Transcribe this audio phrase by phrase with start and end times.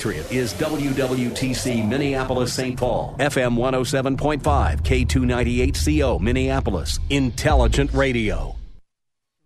[0.00, 2.78] Is WWTC Minneapolis St.
[2.78, 4.40] Paul, FM 107.5,
[4.80, 8.56] K298CO Minneapolis, Intelligent Radio.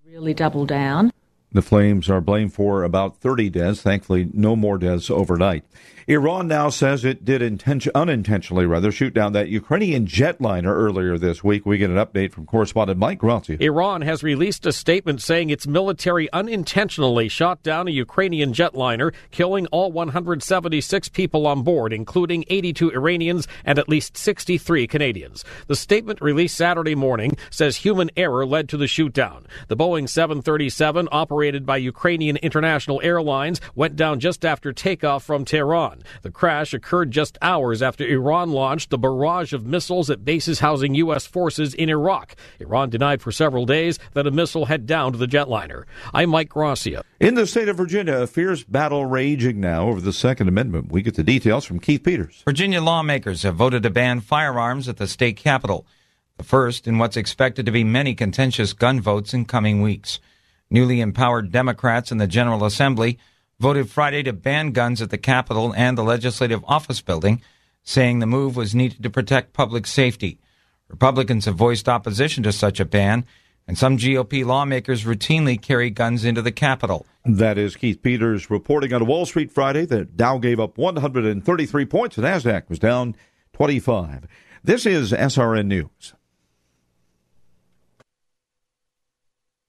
[0.06, 1.10] Really double down.
[1.50, 3.82] The flames are blamed for about 30 deaths.
[3.82, 5.64] Thankfully, no more deaths overnight.
[6.06, 11.42] Iran now says it did intention, unintentionally rather shoot down that Ukrainian jetliner earlier this
[11.42, 11.64] week.
[11.64, 13.56] We get an update from correspondent Mike Grazia.
[13.58, 19.66] Iran has released a statement saying its military unintentionally shot down a Ukrainian jetliner, killing
[19.68, 25.42] all 176 people on board, including 82 Iranians and at least 63 Canadians.
[25.68, 29.44] The statement released Saturday morning says human error led to the shootdown.
[29.68, 35.93] The Boeing 737, operated by Ukrainian International Airlines, went down just after takeoff from Tehran.
[35.94, 36.04] Iran.
[36.22, 40.94] The crash occurred just hours after Iran launched a barrage of missiles at bases housing
[40.96, 41.26] U.S.
[41.26, 42.36] forces in Iraq.
[42.60, 45.84] Iran denied for several days that a missile had downed the jetliner.
[46.12, 47.04] I'm Mike Gracia.
[47.20, 50.90] In the state of Virginia, a fierce battle raging now over the Second Amendment.
[50.90, 52.42] We get the details from Keith Peters.
[52.44, 55.86] Virginia lawmakers have voted to ban firearms at the state capitol,
[56.36, 60.20] the first in what's expected to be many contentious gun votes in coming weeks.
[60.70, 63.18] Newly empowered Democrats in the General Assembly
[63.64, 67.40] voted Friday to ban guns at the Capitol and the Legislative Office Building,
[67.82, 70.38] saying the move was needed to protect public safety.
[70.90, 73.24] Republicans have voiced opposition to such a ban,
[73.66, 77.06] and some GOP lawmakers routinely carry guns into the Capitol.
[77.24, 79.86] That is Keith Peters reporting on Wall Street Friday.
[79.86, 83.16] The Dow gave up 133 points, the NASDAQ was down
[83.54, 84.26] 25.
[84.62, 86.12] This is SRN News.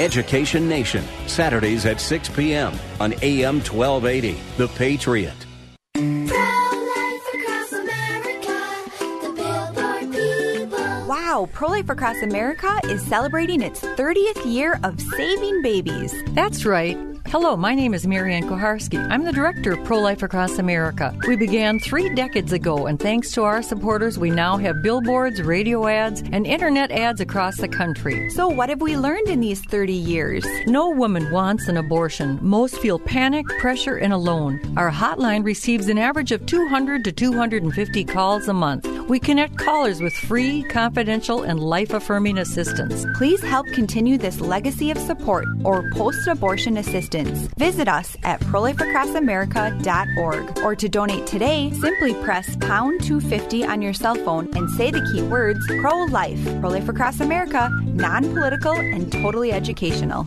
[0.00, 2.72] Education Nation, Saturdays at 6 p.m.
[3.00, 4.36] on AM 1280.
[4.56, 5.34] The Patriot.
[11.06, 16.14] Wow, Pro Life Across America is celebrating its 30th year of saving babies.
[16.28, 17.13] That's right.
[17.28, 18.98] Hello, my name is Marianne Kuharski.
[19.10, 21.16] I'm the director of Pro Life Across America.
[21.26, 25.86] We began three decades ago, and thanks to our supporters, we now have billboards, radio
[25.88, 28.30] ads, and internet ads across the country.
[28.30, 30.44] So, what have we learned in these 30 years?
[30.66, 32.38] No woman wants an abortion.
[32.40, 34.60] Most feel panic, pressure, and alone.
[34.76, 38.86] Our hotline receives an average of 200 to 250 calls a month.
[39.08, 43.04] We connect callers with free, confidential, and life affirming assistance.
[43.16, 50.58] Please help continue this legacy of support or post abortion assistance Visit us at prolifeacrossamerica.org
[50.58, 55.08] or to donate today, simply press pound 250 on your cell phone and say the
[55.12, 56.42] key words pro life.
[56.60, 60.26] Pro Life Across America, non political and totally educational.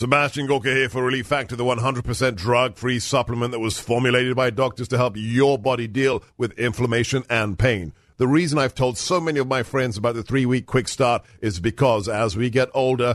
[0.00, 4.86] Sebastian Gorka here for Relief Factor, the 100% drug-free supplement that was formulated by doctors
[4.88, 7.92] to help your body deal with inflammation and pain.
[8.18, 11.24] The reason I've told so many of my friends about the three week quick start
[11.40, 13.14] is because as we get older,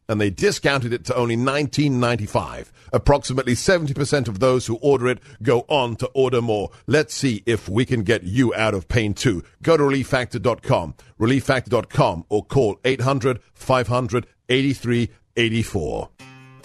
[0.11, 2.69] and they discounted it to only $19.95.
[2.91, 6.69] Approximately 70% of those who order it go on to order more.
[6.85, 9.41] Let's see if we can get you out of pain too.
[9.63, 16.09] Go to relieffactor.com, relieffactor.com, or call 800 500 8384.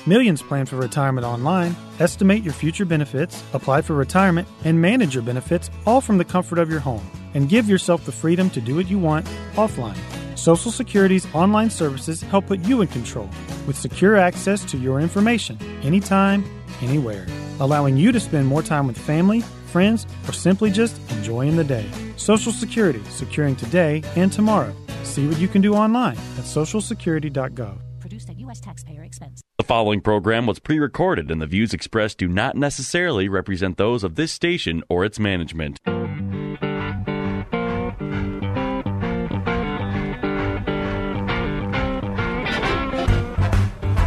[0.06, 1.76] Millions plan for retirement online.
[2.00, 6.58] Estimate your future benefits, apply for retirement, and manage your benefits all from the comfort
[6.58, 7.08] of your home.
[7.34, 10.15] And give yourself the freedom to do what you want offline.
[10.36, 13.28] Social Security's online services help put you in control
[13.66, 16.44] with secure access to your information anytime,
[16.82, 17.26] anywhere,
[17.58, 19.40] allowing you to spend more time with family,
[19.72, 21.88] friends, or simply just enjoying the day.
[22.16, 24.74] Social Security, securing today and tomorrow.
[25.04, 27.78] See what you can do online at socialsecurity.gov.
[27.98, 28.60] Produced at U.S.
[28.60, 29.40] taxpayer expense.
[29.56, 34.04] The following program was pre recorded, and the views expressed do not necessarily represent those
[34.04, 35.80] of this station or its management.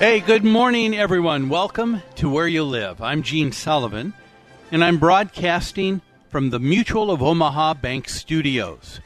[0.00, 1.50] Hey, good morning, everyone.
[1.50, 3.02] Welcome to Where You Live.
[3.02, 4.14] I'm Gene Sullivan,
[4.72, 6.00] and I'm broadcasting
[6.30, 9.00] from the Mutual of Omaha Bank Studios.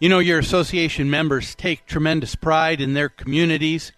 [0.00, 3.92] You know, your association members take tremendous pride in their communities.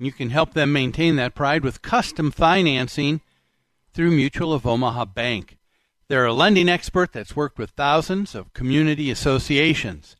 [0.00, 3.20] And you can help them maintain that pride with custom financing
[3.92, 5.56] through Mutual of Omaha Bank.
[6.08, 10.16] They're a lending expert that's worked with thousands of community associations.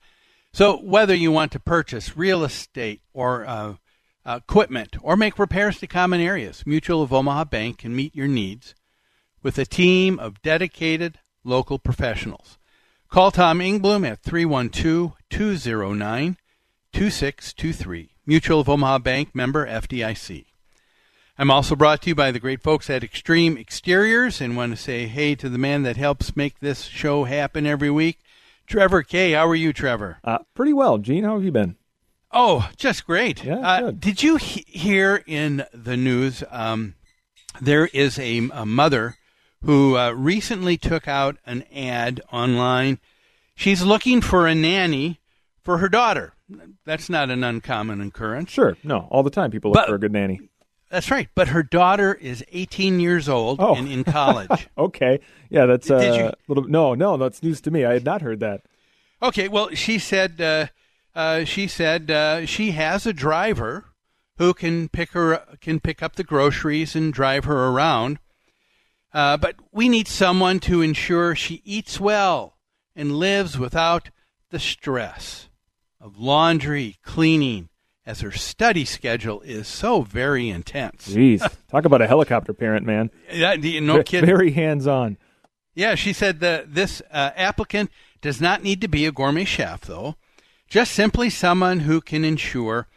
[0.53, 3.75] So, whether you want to purchase real estate or uh,
[4.26, 8.75] equipment or make repairs to common areas, Mutual of Omaha Bank can meet your needs
[9.43, 12.59] with a team of dedicated local professionals.
[13.09, 16.37] Call Tom Ingblom at 312 209
[16.93, 18.11] 2623.
[18.26, 20.47] Mutual of Omaha Bank member FDIC.
[21.37, 24.81] I'm also brought to you by the great folks at Extreme Exteriors and want to
[24.81, 28.20] say hey to the man that helps make this show happen every week,
[28.67, 29.32] Trevor Kay.
[29.32, 30.19] How are you, Trevor?
[30.23, 30.99] Uh, pretty well.
[30.99, 31.77] Gene, how have you been?
[32.35, 33.45] Oh, just great.
[33.45, 36.95] Yeah, uh, did you he- hear in the news um,
[37.61, 39.17] there is a, a mother
[39.63, 42.99] who uh, recently took out an ad online.
[43.55, 45.21] She's looking for a nanny
[45.63, 46.35] for her daughter.
[46.85, 48.51] That's not an uncommon occurrence.
[48.51, 48.77] Sure.
[48.83, 50.41] No, all the time people look But- for a good nanny.
[50.91, 51.29] That's right.
[51.35, 53.75] But her daughter is 18 years old Oh.
[53.75, 54.69] and in college.
[54.79, 55.19] okay.
[55.51, 56.65] Yeah, that's uh, Did little.
[56.69, 57.85] No, no, that's news to me.
[57.85, 58.61] I had not heard that.
[59.21, 60.41] Okay, well, she said
[61.15, 63.87] uh, she said uh, she has a driver
[64.39, 68.19] who can pick her can pick up the groceries and drive her around.
[69.13, 72.59] Uh, but we need someone to ensure she eats well
[72.97, 74.11] and lives without
[74.51, 75.49] the stress
[76.01, 77.69] of laundry, cleaning,
[78.05, 81.09] as her study schedule is so very intense.
[81.09, 83.11] Jeez, talk about a helicopter parent, man.
[83.33, 84.27] Yeah, no kidding.
[84.27, 85.17] Very hands on.
[85.75, 87.91] Yeah, she said that this uh, applicant
[88.21, 90.17] does not need to be a gourmet chef, though.
[90.75, 92.88] Just simply someone who can ensure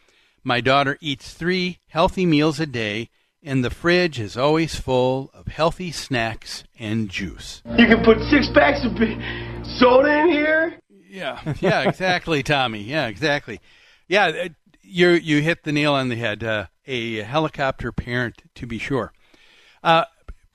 [0.44, 3.12] my daughter eats three healthy meals a day
[3.44, 7.62] and the fridge is always full of healthy snacks and juice.
[7.78, 8.94] You can put six packs of
[9.78, 10.80] soda in here.
[11.08, 12.82] Yeah, yeah, exactly, Tommy.
[12.82, 13.60] Yeah, exactly.
[14.08, 14.50] Yeah, uh,
[14.82, 16.44] you you hit the nail on the head.
[16.44, 19.14] Uh, a helicopter parent, to be sure.
[19.84, 20.06] Uh,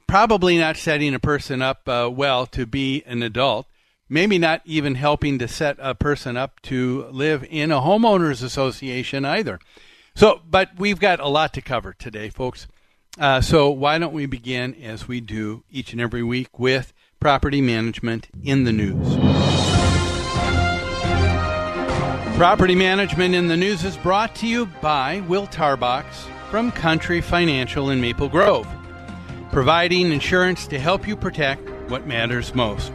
[0.08, 3.68] probably not setting a person up uh, well to be an adult.
[4.08, 9.24] Maybe not even helping to set a person up to live in a homeowners association
[9.24, 9.58] either.
[10.14, 12.66] So, but we've got a lot to cover today, folks.
[13.18, 17.60] Uh, so why don't we begin as we do each and every week with property
[17.60, 19.16] management in the news.
[22.36, 26.04] Property Management in the News is brought to you by Will Tarbox
[26.50, 28.66] from Country Financial in Maple Grove,
[29.52, 32.90] providing insurance to help you protect what matters most.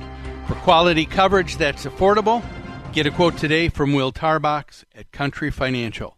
[0.47, 2.41] For quality coverage that's affordable,
[2.93, 6.15] get a quote today from Will Tarbox at Country Financial.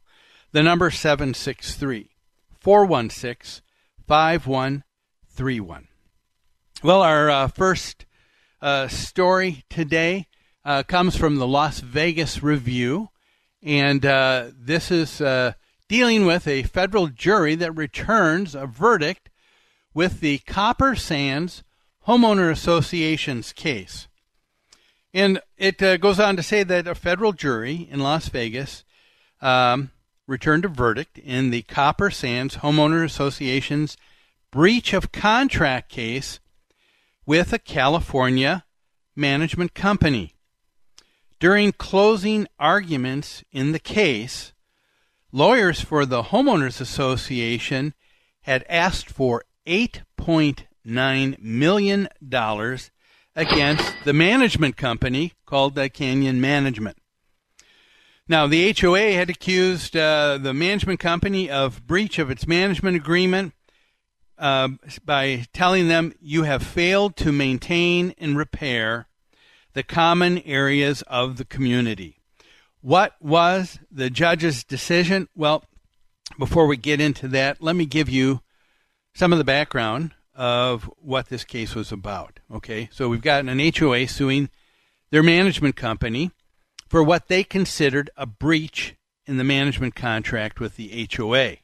[0.52, 2.12] The number 763
[2.60, 3.64] 416
[4.08, 5.88] 5131.
[6.84, 8.06] Well, our uh, first
[8.62, 10.28] uh, story today
[10.64, 13.10] uh, comes from the Las Vegas Review,
[13.64, 15.54] and uh, this is uh,
[15.88, 19.32] dealing with a federal jury that returns a verdict
[19.96, 21.64] with the Copper Sands
[22.06, 24.08] Homeowner Association's case.
[25.14, 28.84] And it uh, goes on to say that a federal jury in Las Vegas
[29.42, 29.92] um,
[30.28, 33.98] returned a verdict in the Copper Sands Homeowner Association's
[34.52, 36.40] breach of contract case
[37.26, 38.66] with a California
[39.16, 40.34] management company.
[41.40, 44.54] During closing arguments in the case,
[45.32, 47.94] lawyers for the Homeowners Association
[48.42, 52.10] had asked for $8.9 million
[53.40, 56.98] against the management company called the Canyon Management.
[58.28, 63.54] Now, the HOA had accused uh, the management company of breach of its management agreement
[64.38, 64.68] uh,
[65.06, 69.08] by telling them you have failed to maintain and repair
[69.72, 72.20] the common areas of the community.
[72.82, 75.30] What was the judge's decision?
[75.34, 75.64] Well,
[76.38, 78.42] before we get into that, let me give you
[79.14, 82.40] some of the background of what this case was about.
[82.50, 84.50] Okay, so we've got an HOA suing
[85.12, 86.32] their management company
[86.88, 88.96] for what they considered a breach
[89.28, 91.58] in the management contract with the HOA.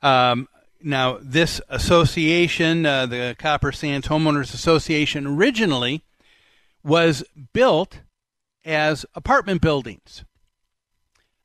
[0.00, 0.48] Um,
[0.80, 6.04] now, this association, uh, the Copper Sands Homeowners Association, originally
[6.84, 8.02] was built
[8.64, 10.24] as apartment buildings.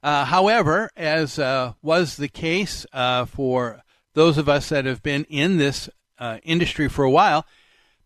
[0.04, 3.82] Uh, however, as uh, was the case uh, for
[4.14, 5.90] those of us that have been in this
[6.24, 7.46] uh, industry for a while,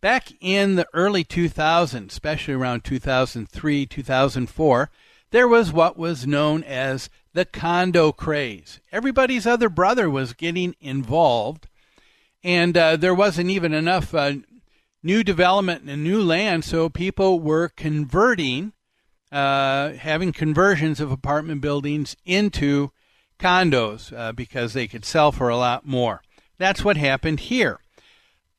[0.02, 4.90] back in the early 2000s, especially around 2003, 2004,
[5.30, 8.80] there was what was known as the condo craze.
[8.92, 11.68] Everybody's other brother was getting involved,
[12.44, 14.34] and uh, there wasn't even enough uh,
[15.04, 18.74] new development and new land, so people were converting,
[19.32, 22.90] uh, having conversions of apartment buildings into
[23.38, 26.24] condos uh, because they could sell for a lot more.
[26.58, 27.80] That's what happened here.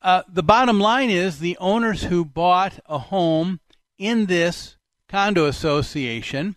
[0.01, 3.61] Uh, the bottom line is the owners who bought a home
[3.99, 4.77] in this
[5.09, 6.57] condo association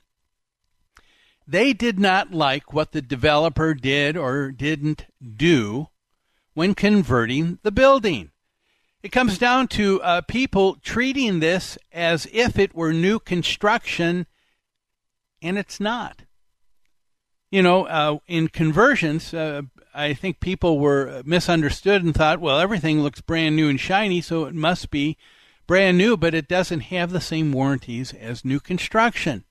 [1.51, 5.89] they did not like what the developer did or didn't do
[6.53, 8.31] when converting the building.
[9.03, 14.27] It comes down to uh, people treating this as if it were new construction,
[15.41, 16.21] and it's not.
[17.49, 23.01] You know, uh, in conversions, uh, I think people were misunderstood and thought, well, everything
[23.01, 25.17] looks brand new and shiny, so it must be
[25.67, 29.43] brand new, but it doesn't have the same warranties as new construction.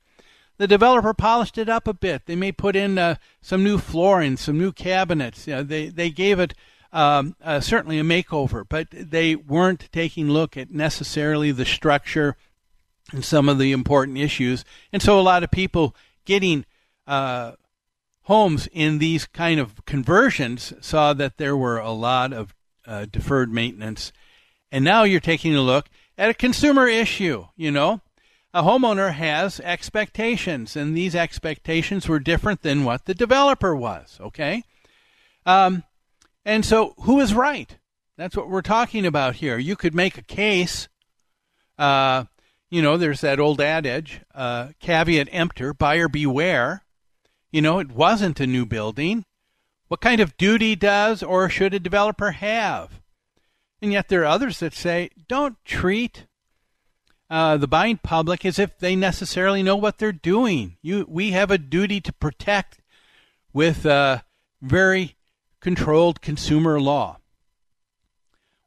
[0.59, 2.27] The developer polished it up a bit.
[2.27, 5.47] They may put in uh, some new flooring, some new cabinets.
[5.47, 6.53] You know, they they gave it
[6.93, 12.37] um, uh, certainly a makeover, but they weren't taking a look at necessarily the structure
[13.13, 14.65] and some of the important issues.
[14.93, 15.95] And so a lot of people
[16.25, 16.67] getting
[17.07, 17.53] uh,
[18.31, 22.55] homes in these kind of conversions saw that there were a lot of
[22.87, 24.13] uh, deferred maintenance.
[24.71, 28.01] And now you're taking a look at a consumer issue, you know.
[28.55, 34.63] A homeowner has expectations, and these expectations were different than what the developer was, okay?
[35.45, 35.83] Um,
[36.45, 37.79] and so who is right?
[38.17, 39.59] That's what we're talking about here.
[39.59, 40.89] You could make a case.
[41.77, 42.27] Uh,
[42.71, 46.85] you know, there's that old adage, uh, caveat emptor, buyer beware.
[47.51, 49.25] You know, it wasn't a new building.
[49.89, 53.01] What kind of duty does or should a developer have?
[53.83, 56.27] And yet there are others that say, don't treat
[57.29, 60.77] uh, the buying public as if they necessarily know what they're doing.
[60.83, 62.81] You, we have a duty to protect
[63.53, 64.19] with uh,
[64.61, 65.17] very
[65.61, 67.19] controlled consumer law.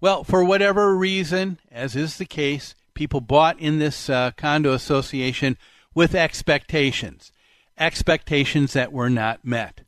[0.01, 5.57] Well, for whatever reason, as is the case, people bought in this uh, condo association
[5.93, 7.31] with expectations
[7.77, 9.81] expectations that were not met.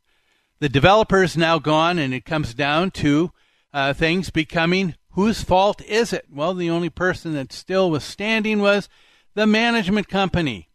[0.60, 3.32] The developer is now gone, and it comes down to
[3.74, 6.26] uh, things becoming whose fault is it?
[6.32, 8.90] Well, the only person that still was standing was
[9.34, 10.70] the management company.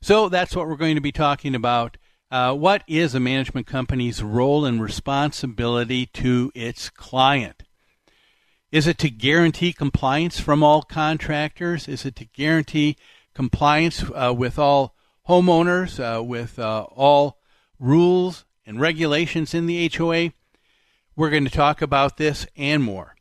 [0.00, 1.96] So that's what we're going to be talking about.
[2.30, 7.64] Uh, what is a management company's role and responsibility to its client?
[8.70, 11.88] Is it to guarantee compliance from all contractors?
[11.88, 12.96] Is it to guarantee
[13.34, 14.94] compliance uh, with all
[15.30, 17.38] homeowners uh, with uh, all
[17.78, 20.32] rules and regulations in the HOA.
[21.14, 23.14] We're going to talk about this and more.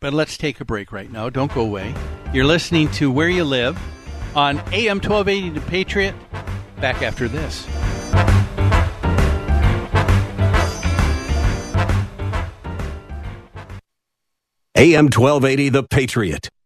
[0.00, 1.30] But let's take a break right now.
[1.30, 1.94] Don't go away.
[2.34, 3.78] You're listening to Where You Live
[4.36, 6.14] on AM 1280 The Patriot.
[6.78, 7.66] Back after this.
[14.76, 16.50] AM 1280 The Patriot.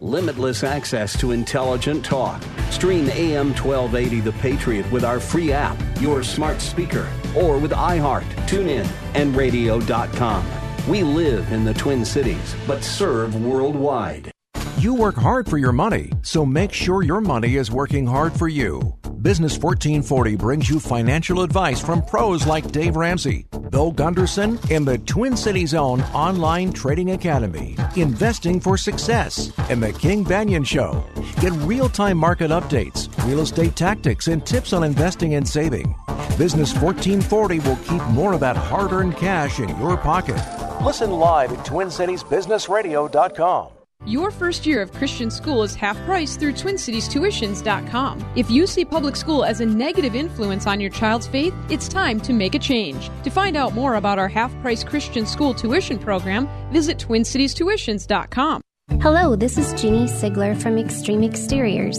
[0.00, 2.40] Limitless access to intelligent talk.
[2.70, 8.22] Stream AM 1280 The Patriot with our free app, your smart speaker, or with iHeart,
[8.46, 10.46] TuneIn, and radio.com.
[10.88, 14.30] We live in the Twin Cities, but serve worldwide.
[14.78, 18.46] You work hard for your money, so make sure your money is working hard for
[18.46, 18.94] you.
[19.22, 24.98] Business 1440 brings you financial advice from pros like Dave Ramsey, Bill Gunderson, and the
[24.98, 31.04] Twin Cities own online trading academy, Investing for Success, and the King Banyan Show.
[31.40, 35.94] Get real time market updates, real estate tactics, and tips on investing and saving.
[36.36, 40.42] Business 1440 will keep more of that hard earned cash in your pocket.
[40.84, 43.71] Listen live at TwinCitiesBusinessRadio.com.
[44.04, 48.32] Your first year of Christian school is half price through TwinCitiesTuitions.com.
[48.34, 52.20] If you see public school as a negative influence on your child's faith, it's time
[52.22, 53.10] to make a change.
[53.22, 58.60] To find out more about our half price Christian school tuition program, visit TwinCitiesTuitions.com.
[59.00, 61.98] Hello, this is Jeannie Sigler from Extreme Exteriors.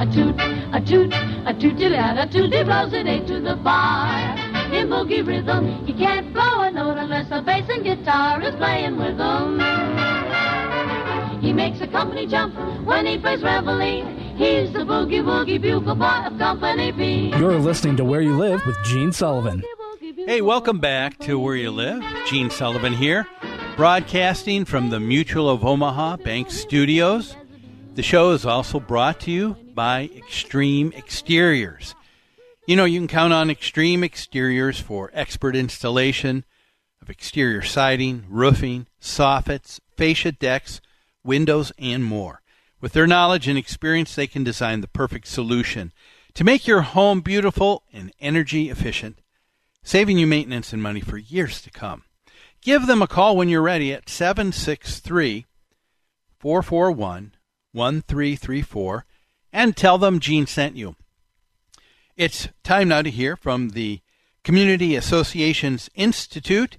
[0.00, 0.34] A toot,
[0.72, 1.12] a toot,
[1.44, 4.34] a tooty lad, a tooty blows it eight to the bar.
[4.72, 8.96] In boogie rhythm, he can't blow a note unless the bass and guitar is playing
[8.96, 9.60] with him.
[11.42, 12.54] He makes the company jump
[12.86, 14.06] when he plays reveille.
[14.38, 17.34] He's the boogie woogie bugle boy of Company B.
[17.36, 19.62] You're listening to Where You Live with Gene Sullivan.
[20.16, 22.02] Hey, welcome back to Where You Live.
[22.24, 23.28] Gene Sullivan here,
[23.76, 27.36] broadcasting from the Mutual of Omaha Bank Studios.
[27.94, 31.96] The show is also brought to you by Extreme Exteriors.
[32.64, 36.44] You know, you can count on Extreme Exteriors for expert installation
[37.02, 40.80] of exterior siding, roofing, soffits, fascia decks,
[41.24, 42.42] windows, and more.
[42.80, 45.92] With their knowledge and experience, they can design the perfect solution
[46.34, 49.20] to make your home beautiful and energy efficient,
[49.82, 52.04] saving you maintenance and money for years to come.
[52.62, 55.46] Give them a call when you're ready at 763
[56.38, 57.32] 441
[57.72, 59.04] 1334
[59.52, 60.96] and tell them Gene sent you.
[62.16, 64.00] It's time now to hear from the
[64.44, 66.78] Community Associations Institute.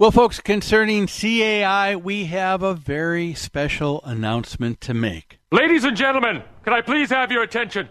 [0.00, 5.40] Well, folks, concerning CAI, we have a very special announcement to make.
[5.52, 7.86] Ladies and gentlemen, can I please have your attention?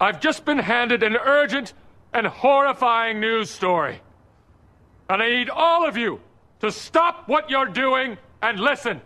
[0.00, 1.72] I've just been handed an urgent
[2.12, 4.02] and horrifying news story.
[5.10, 6.20] And I need all of you
[6.60, 9.00] to stop what you're doing and listen.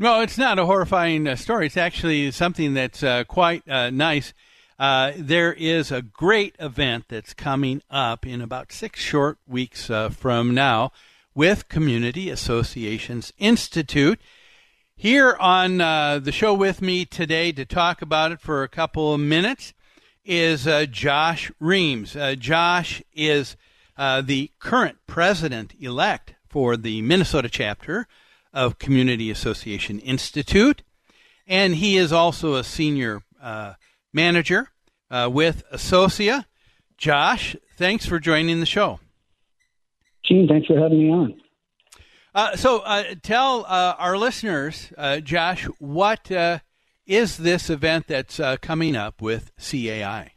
[0.00, 1.66] No, it's not a horrifying uh, story.
[1.66, 4.34] It's actually something that's uh, quite uh, nice.
[4.82, 10.08] Uh, there is a great event that's coming up in about six short weeks uh,
[10.08, 10.90] from now
[11.36, 14.20] with Community Associations Institute.
[14.96, 19.14] Here on uh, the show with me today to talk about it for a couple
[19.14, 19.72] of minutes
[20.24, 22.16] is Josh Reams.
[22.40, 23.56] Josh is
[23.96, 28.08] the current president elect for the Minnesota chapter
[28.52, 30.82] of Community Association Institute,
[31.46, 33.74] and he is also a senior uh,
[34.12, 34.71] manager
[35.12, 36.46] uh, with Associa.
[36.96, 38.98] Josh, thanks for joining the show.
[40.24, 41.40] Gene, thanks for having me on.
[42.34, 46.30] Uh, so, uh, tell uh, our listeners, uh, Josh, what
[47.06, 50.32] is this event that's coming up with CAI?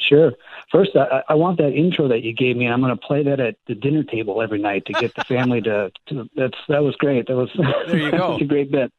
[0.00, 0.32] Sure.
[0.72, 2.66] First, I, I, want that intro that you gave me.
[2.66, 5.60] I'm going to play that at the dinner table every night to get the family
[5.62, 6.28] to, to.
[6.34, 7.26] That's that was great.
[7.28, 7.50] That was
[7.86, 7.98] there.
[7.98, 8.36] You go.
[8.40, 8.92] a great bit.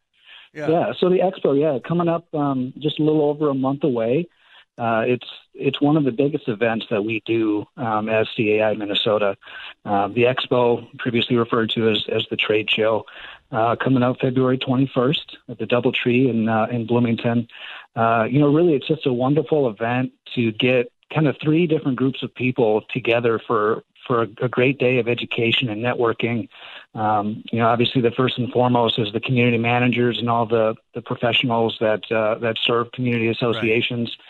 [0.54, 0.70] Yeah.
[0.70, 0.94] yeah.
[1.00, 4.28] So the expo, yeah, coming up um, just a little over a month away.
[4.78, 9.38] Uh, it's it's one of the biggest events that we do um, as CAI Minnesota.
[9.86, 13.06] Uh, the expo, previously referred to as as the trade show,
[13.52, 17.48] uh, coming out February 21st at the DoubleTree in uh, in Bloomington.
[17.96, 21.98] Uh, you know, really, it's just a wonderful event to get kind of three different
[21.98, 26.48] groups of people together for for a, a great day of education and networking.
[26.96, 30.76] Um, you know, obviously, the first and foremost is the community managers and all the
[30.94, 34.10] the professionals that uh, that serve community associations.
[34.10, 34.26] Right.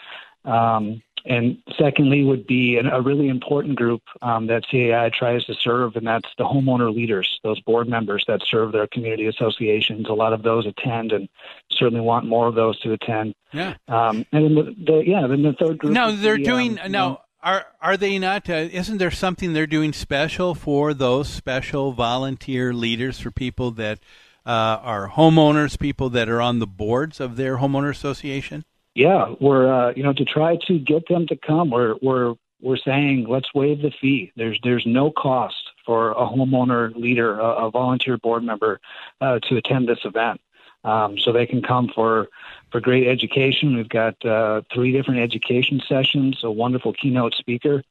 [0.46, 5.54] Um, and secondly, would be an, a really important group um, that CAI tries to
[5.54, 10.08] serve, and that's the homeowner leaders, those board members that serve their community associations.
[10.10, 11.30] A lot of those attend, and
[11.70, 13.36] certainly want more of those to attend.
[13.54, 13.76] Yeah.
[13.88, 15.94] Um, and then the, the, yeah, then the third group.
[15.94, 17.22] No, they're the, doing um, now.
[17.44, 18.50] Are are they not?
[18.50, 24.00] Uh, isn't there something they're doing special for those special volunteer leaders for people that
[24.46, 24.50] uh,
[24.82, 28.64] are homeowners, people that are on the boards of their homeowner association?
[28.94, 31.70] Yeah, we're uh, you know to try to get them to come.
[31.70, 34.32] We're we're we're saying let's waive the fee.
[34.36, 38.80] There's there's no cost for a homeowner leader, a, a volunteer board member,
[39.22, 40.42] uh, to attend this event.
[40.84, 42.28] Um, so they can come for
[42.72, 43.76] for great education.
[43.76, 47.84] We've got uh, three different education sessions, a wonderful keynote speaker,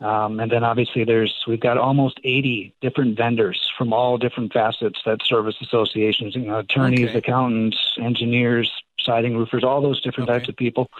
[0.00, 5.00] um, and then obviously there's we've got almost 80 different vendors from all different facets
[5.06, 7.18] that service associations, you know, attorneys, Okay.
[7.18, 8.70] accountants, engineers,
[9.04, 10.90] siding roofers, all those different types of people.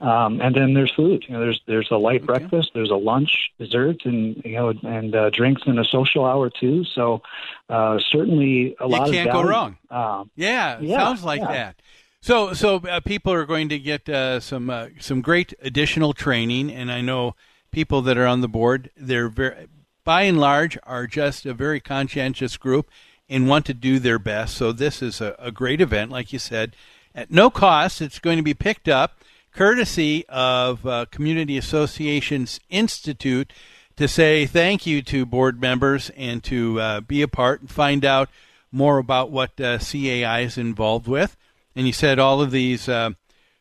[0.00, 1.24] Um, and then there's food.
[1.28, 5.14] You know, there's there's a light breakfast, there's a lunch, dessert, and you know, and
[5.14, 6.84] uh, drinks and a social hour too.
[6.84, 7.22] So
[7.68, 9.08] uh, certainly a lot.
[9.08, 9.78] You can't of go wrong.
[9.90, 11.52] Um, Yeah, Yeah, sounds like yeah.
[11.52, 11.76] that.
[12.22, 16.70] So, so uh, people are going to get uh, some uh, some great additional training,
[16.70, 17.34] and I know
[17.72, 18.90] people that are on the board.
[18.96, 19.66] They're very,
[20.04, 22.88] by and large, are just a very conscientious group
[23.28, 24.56] and want to do their best.
[24.56, 26.76] So, this is a, a great event, like you said,
[27.14, 28.00] at no cost.
[28.00, 29.18] It's going to be picked up
[29.52, 33.52] courtesy of uh, Community Associations Institute
[33.96, 38.04] to say thank you to board members and to uh, be a part and find
[38.04, 38.28] out
[38.70, 41.36] more about what uh, CAI is involved with.
[41.76, 43.10] And you said all of these uh,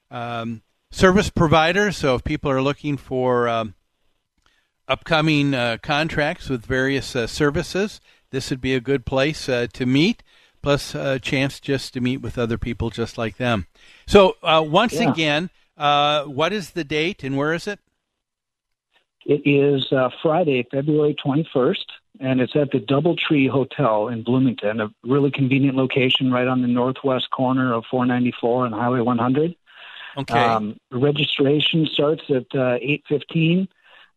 [0.09, 1.97] um, service providers.
[1.97, 3.75] So if people are looking for um,
[4.87, 7.99] upcoming uh, contracts with various uh, services,
[8.31, 10.23] this would be a good place uh, to meet.
[10.61, 13.67] Plus, a chance just to meet with other people just like them.
[14.05, 15.11] So, uh, once Yeah.
[15.11, 17.79] again, uh, what is the date and where is it?
[19.25, 21.85] It is uh, Friday, February 21st,
[22.19, 26.67] and it's at the Doubletree Hotel in Bloomington, a really convenient location right on the
[26.67, 29.55] northwest corner of 494 and Highway 100.
[30.17, 30.39] Okay.
[30.39, 33.67] Um, registration starts at uh, 8:15.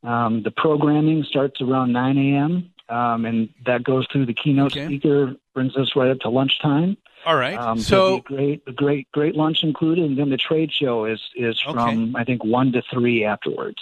[0.03, 2.71] Um, the programming starts around 9 a.m.
[2.89, 6.97] Um, and that goes through the keynote speaker, brings us right up to lunchtime.
[7.25, 7.57] All right.
[7.57, 11.59] Um, so, great, a great, great lunch included, and then the trade show is is
[11.61, 13.79] from I think one to three afterwards.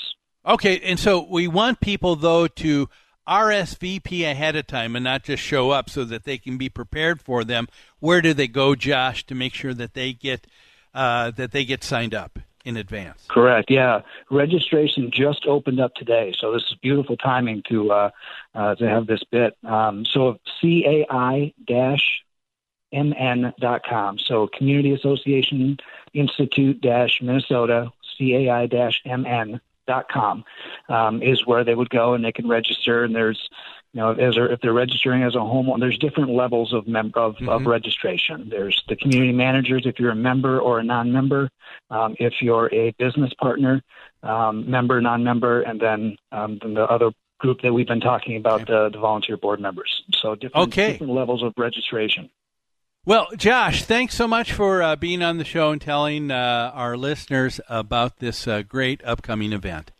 [0.47, 2.89] Okay, and so we want people though to
[3.29, 7.21] RSVP ahead of time and not just show up so that they can be prepared
[7.21, 7.69] for them,
[8.01, 10.47] where do they go, Josh, to make sure that they get
[10.95, 13.25] uh, that they get signed up in advance?
[13.29, 13.71] Correct.
[13.71, 18.11] Yeah, registration just opened up today, so this is beautiful timing to uh,
[18.55, 19.57] uh, to have this bit.
[19.65, 22.23] Um, so CAI dash
[22.93, 24.19] mn.com.
[24.19, 25.79] So Community Association
[26.13, 30.45] Institute dash Minnesota CAI dash mn.com
[30.89, 33.05] um, is where they would go and they can register.
[33.05, 33.49] And there's
[33.95, 37.35] you know, as if they're registering as a homeowner, there's different levels of mem- of,
[37.37, 37.49] Mm-hmm.
[37.49, 38.49] of registration.
[38.49, 41.51] There's the community managers if you're a member or a non-member,
[41.91, 43.83] um, if you're a business partner,
[44.23, 48.67] um, member, non-member, and then, um, then the other group that we've been talking about,
[48.67, 50.05] the, the volunteer board members.
[50.15, 50.93] So different, Okay.
[50.93, 52.31] different levels of registration.
[53.05, 56.97] Well, Josh, thanks so much for uh, being on the show and telling uh, our
[56.97, 59.91] listeners about this uh, great upcoming event.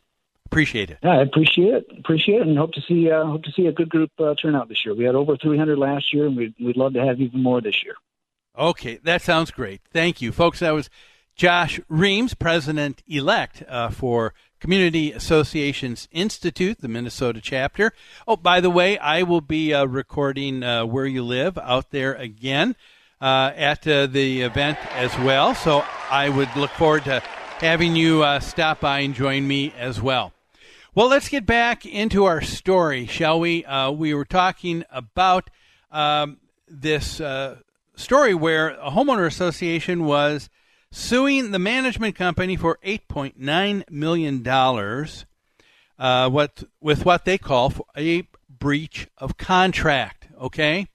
[0.53, 0.99] Appreciate it.
[1.03, 1.87] Yeah, I appreciate it.
[1.99, 4.69] Appreciate it, and hope to see uh, hope to see a good group uh, turnout
[4.69, 4.95] this year.
[4.95, 7.83] We had over 300 last year, and we'd we'd love to have even more this
[7.83, 7.95] year.
[8.59, 9.81] Okay, that sounds great.
[9.91, 10.59] Thank you, folks.
[10.59, 10.91] That was
[11.35, 17.95] Josh Reams, president elect uh, for Community Associations Institute, the Minnesota chapter.
[18.29, 22.13] Oh, by the way, I will be uh, recording uh, Where You Live out there
[22.13, 22.77] again
[23.23, 25.55] uh, at uh, the event as well.
[25.55, 27.21] So I would look forward to
[27.61, 30.35] having you uh, stop by and join me as well.
[30.95, 33.65] Well, let's get back into our story, shall we?
[33.65, 35.49] Uh, we were talking about
[35.91, 36.37] um,
[36.69, 37.61] this uh,
[37.97, 40.51] story where a homeowner association was
[40.91, 44.47] suing the management company for $8.9 million
[45.99, 50.89] uh, what, with what they call a breach of contract, okay?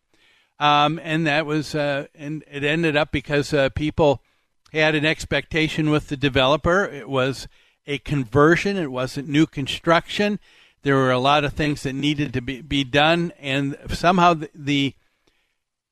[0.59, 4.21] Um, and that was, uh, and it ended up because uh, people
[4.71, 6.85] had an expectation with the developer.
[6.85, 7.47] It was
[7.87, 10.39] a conversion, it wasn't new construction.
[10.83, 14.49] There were a lot of things that needed to be, be done, and somehow the,
[14.53, 14.93] the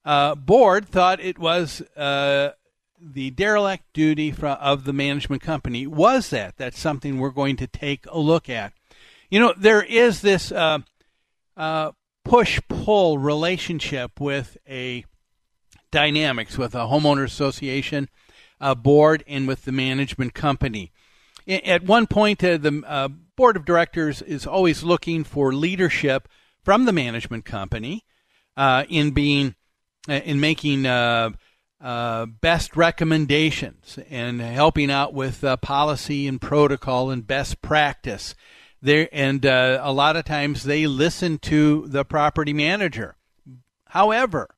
[0.03, 2.51] uh, board thought it was uh,
[3.01, 5.87] the derelict duty of the management company.
[5.87, 6.57] Was that?
[6.57, 8.73] That's something we're going to take a look at.
[9.29, 10.79] You know, there is this uh,
[11.57, 11.91] uh,
[12.23, 15.05] push pull relationship with a
[15.91, 18.09] dynamics with a homeowner association
[18.59, 20.91] uh, board and with the management company.
[21.47, 26.27] At one point, uh, the uh, board of directors is always looking for leadership
[26.63, 28.03] from the management company
[28.57, 29.55] uh, in being
[30.09, 31.31] uh, in making uh,
[32.41, 38.33] best recommendations and helping out with policy and protocol and best practice.
[38.81, 43.17] There and a lot of times they listen to the property manager.
[43.89, 44.55] However,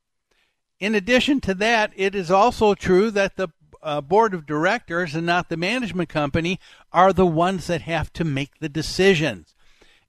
[0.80, 3.50] in addition to that, it is also true that the
[3.88, 6.60] uh, board of directors and not the management company
[6.92, 9.56] are the ones that have to make the decisions.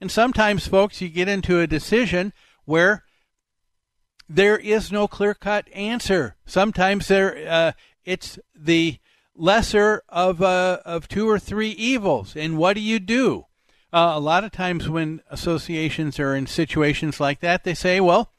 [0.00, 2.32] And sometimes, folks, you get into a decision
[2.64, 3.04] where
[4.28, 6.36] there is no clear cut answer.
[6.44, 7.72] Sometimes there, uh,
[8.04, 8.98] it's the
[9.34, 12.34] lesser of uh, of two or three evils.
[12.36, 13.46] And what do you do?
[13.92, 18.32] Uh, a lot of times, when associations are in situations like that, they say, "Well,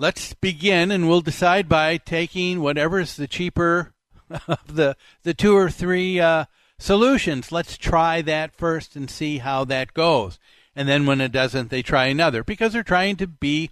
[0.00, 3.92] let's begin, and we'll decide by taking whatever's the cheaper
[4.48, 6.46] of the the two or three uh,
[6.78, 7.52] solutions.
[7.52, 10.38] Let's try that first and see how that goes."
[10.74, 13.70] And then, when it doesn't, they try another because they're trying to be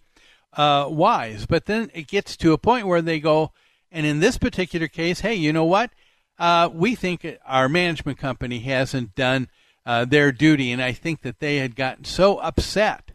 [0.52, 1.46] uh, wise.
[1.46, 3.52] But then it gets to a point where they go,
[3.90, 5.90] and in this particular case, hey, you know what?
[6.38, 9.48] Uh, we think our management company hasn't done
[9.86, 13.08] uh, their duty, and I think that they had gotten so upset,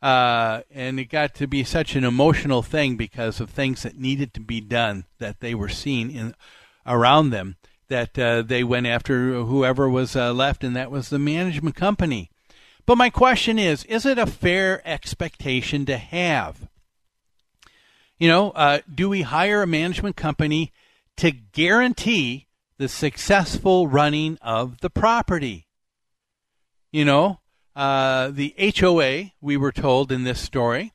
[0.00, 4.32] uh, and it got to be such an emotional thing because of things that needed
[4.34, 6.34] to be done that they were seeing in
[6.86, 7.56] around them
[7.88, 12.30] that uh, they went after whoever was uh, left, and that was the management company.
[12.86, 16.68] But my question is is it a fair expectation to have?
[18.18, 20.72] You know, uh, do we hire a management company
[21.16, 22.46] to guarantee
[22.78, 25.66] the successful running of the property?
[26.90, 27.40] You know,
[27.78, 30.92] uh, the HOA, we were told in this story,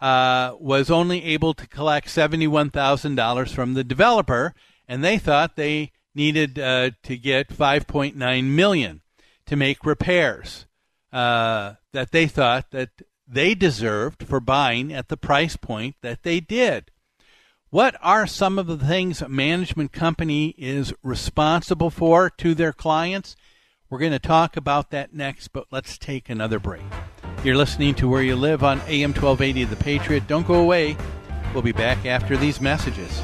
[0.00, 4.54] uh, was only able to collect $71,000 from the developer,
[4.88, 9.02] and they thought they needed uh, to get 5.9 million
[9.44, 10.64] to make repairs
[11.12, 12.88] uh, that they thought that
[13.28, 16.90] they deserved for buying at the price point that they did.
[17.68, 23.36] What are some of the things a management company is responsible for to their clients?
[23.92, 26.80] We're going to talk about that next, but let's take another break.
[27.44, 30.26] You're listening to Where You Live on AM 1280 The Patriot.
[30.26, 30.96] Don't go away.
[31.52, 33.20] We'll be back after these messages.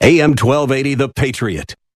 [0.00, 1.74] AM 1280 The Patriot.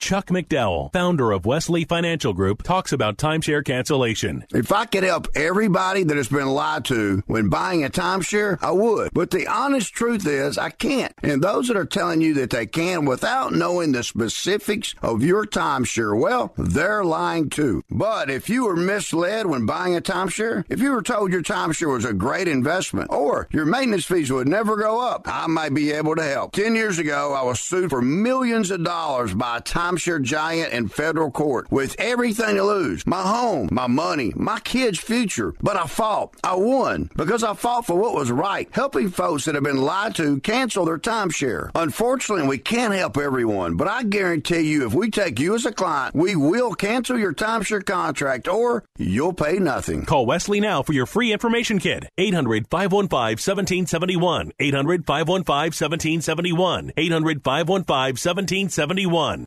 [0.00, 4.44] Chuck McDowell, founder of Wesley Financial Group, talks about timeshare cancellation.
[4.52, 8.70] If I could help everybody that has been lied to when buying a timeshare, I
[8.70, 9.12] would.
[9.12, 11.12] But the honest truth is, I can't.
[11.22, 15.44] And those that are telling you that they can without knowing the specifics of your
[15.44, 17.84] timeshare, well, they're lying too.
[17.90, 21.92] But if you were misled when buying a timeshare, if you were told your timeshare
[21.92, 25.92] was a great investment or your maintenance fees would never go up, I might be
[25.92, 26.52] able to help.
[26.52, 30.72] Ten years ago, I was sued for millions of dollars by a timeshare timeshare giant
[30.72, 35.54] in federal court with everything to lose my home, my money, my kids' future.
[35.60, 36.34] But I fought.
[36.44, 40.14] I won because I fought for what was right, helping folks that have been lied
[40.16, 41.70] to cancel their timeshare.
[41.74, 45.72] Unfortunately, we can't help everyone, but I guarantee you if we take you as a
[45.72, 50.04] client, we will cancel your timeshare contract or you'll pay nothing.
[50.04, 52.04] Call Wesley now for your free information kit.
[52.16, 54.52] 800 515 1771.
[54.58, 56.92] 800 515 1771.
[56.96, 59.46] 800 515 1771.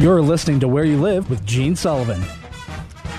[0.00, 2.22] You're listening to Where You Live with Gene Sullivan.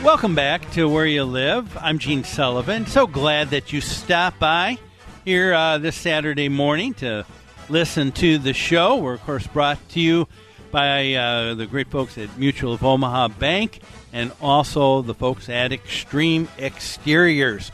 [0.03, 1.77] Welcome back to Where You Live.
[1.77, 2.87] I'm Gene Sullivan.
[2.87, 4.79] So glad that you stopped by
[5.23, 7.23] here uh, this Saturday morning to
[7.69, 8.95] listen to the show.
[8.95, 10.27] We're, of course, brought to you
[10.71, 15.71] by uh, the great folks at Mutual of Omaha Bank and also the folks at
[15.71, 17.71] Extreme Exteriors.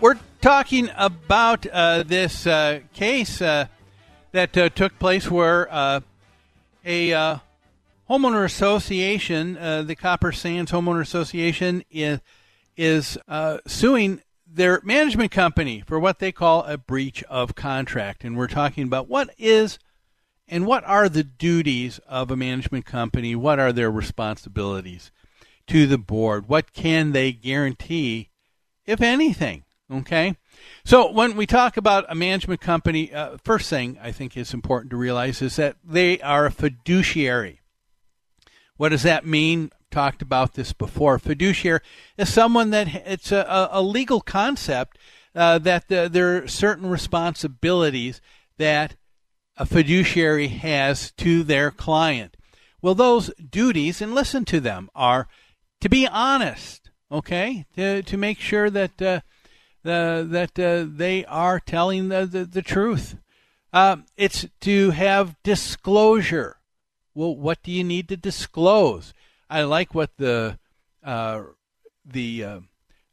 [0.00, 3.66] We're talking about uh, this uh, case uh,
[4.32, 5.68] that uh, took place where
[6.84, 7.40] a
[8.12, 12.20] homeowner association, uh, the Copper Sands Homeowner Association, is
[12.76, 18.36] is uh, suing their management company for what they call a breach of contract, and
[18.36, 19.78] we're talking about what is
[20.46, 23.34] and what are the duties of a management company?
[23.34, 25.10] What are their responsibilities
[25.68, 26.48] to the board?
[26.48, 28.28] What can they guarantee,
[28.84, 29.64] if anything?
[29.90, 30.36] Okay.
[30.84, 34.90] So when we talk about a management company, uh, first thing I think is important
[34.90, 37.61] to realize is that they are a fiduciary.
[38.76, 39.70] What does that mean?
[39.90, 41.18] Talked about this before.
[41.18, 41.80] Fiduciary
[42.16, 44.98] is someone that it's a, a legal concept
[45.34, 48.20] uh, that the, there are certain responsibilities
[48.58, 48.96] that
[49.56, 52.36] a fiduciary has to their client.
[52.80, 55.28] Well, those duties, and listen to them, are
[55.80, 59.20] to be honest, okay, to to make sure that uh,
[59.82, 63.16] the that uh, they are telling the the, the truth.
[63.72, 66.58] Um, it's to have disclosure.
[67.14, 69.12] Well, what do you need to disclose?
[69.50, 70.58] I like what the
[71.04, 71.42] uh,
[72.04, 72.60] the uh,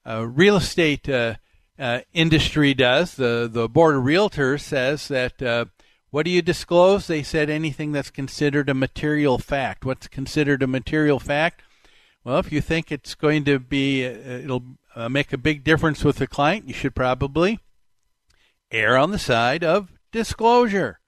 [0.06, 1.36] uh, real estate uh,
[1.78, 3.16] uh, industry does.
[3.16, 5.66] The the board of realtors says that uh,
[6.12, 7.08] what do you disclose?
[7.08, 9.86] They said anything that's considered a material fact.
[9.86, 11.62] What's considered a material fact?
[12.24, 14.64] Well, if you think it's going to be, it'll
[15.10, 17.60] make a big difference with the client, you should probably
[18.72, 21.00] err on the side of disclosure.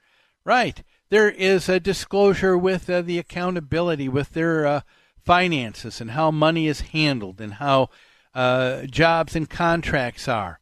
[0.44, 0.84] Right.
[1.12, 4.82] There is a disclosure with uh, the accountability, with their uh,
[5.26, 7.90] finances and how money is handled and how
[8.34, 10.62] uh, jobs and contracts are.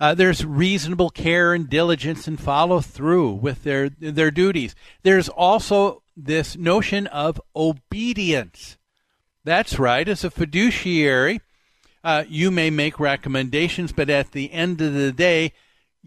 [0.00, 4.74] Uh, there's reasonable care and diligence and follow through with their their duties.
[5.04, 8.76] There's also this notion of obedience.
[9.44, 10.08] That's right.
[10.08, 11.40] As a fiduciary,
[12.02, 15.52] uh, you may make recommendations, but at the end of the day,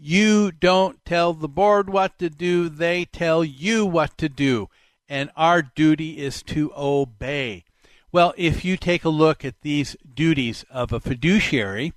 [0.00, 4.68] you don't tell the board what to do, they tell you what to do.
[5.08, 7.64] And our duty is to obey.
[8.12, 11.92] Well, if you take a look at these duties of a fiduciary,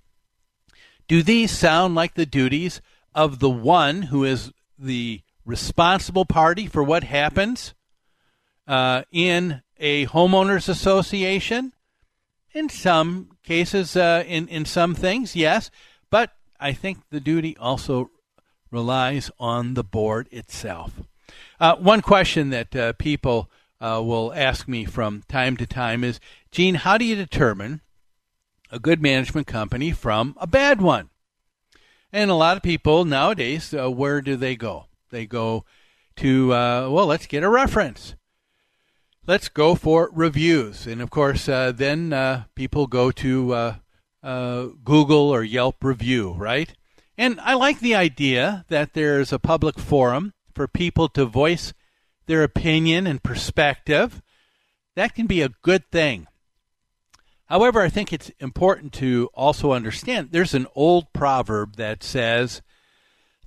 [1.08, 2.82] do these sound like the duties
[3.14, 7.74] of the one who is the responsible party for what happens
[8.68, 11.74] uh, in a homeowners association?
[12.54, 15.72] In some cases, uh, in in some things, yes,
[16.62, 18.12] I think the duty also
[18.70, 21.02] relies on the board itself.
[21.60, 23.50] Uh, one question that uh, people
[23.82, 26.20] uh, will ask me from time to time is,
[26.52, 27.82] Gene, how do you determine
[28.72, 31.10] a good management company from a bad one?
[32.14, 34.86] And a lot of people nowadays, uh, where do they go?
[35.10, 35.66] They go
[36.18, 38.16] to, uh, well, let's get a reference.
[39.26, 40.86] Let's go for reviews.
[40.86, 43.81] And of course, uh, then people go to
[44.24, 46.74] uh, Google or Yelp review, right?
[47.18, 51.74] And I like the idea that there's a public forum for people to voice
[52.26, 54.22] their opinion and perspective.
[54.96, 56.28] That can be a good thing.
[57.46, 62.62] However, I think it's important to also understand there's an old proverb that says,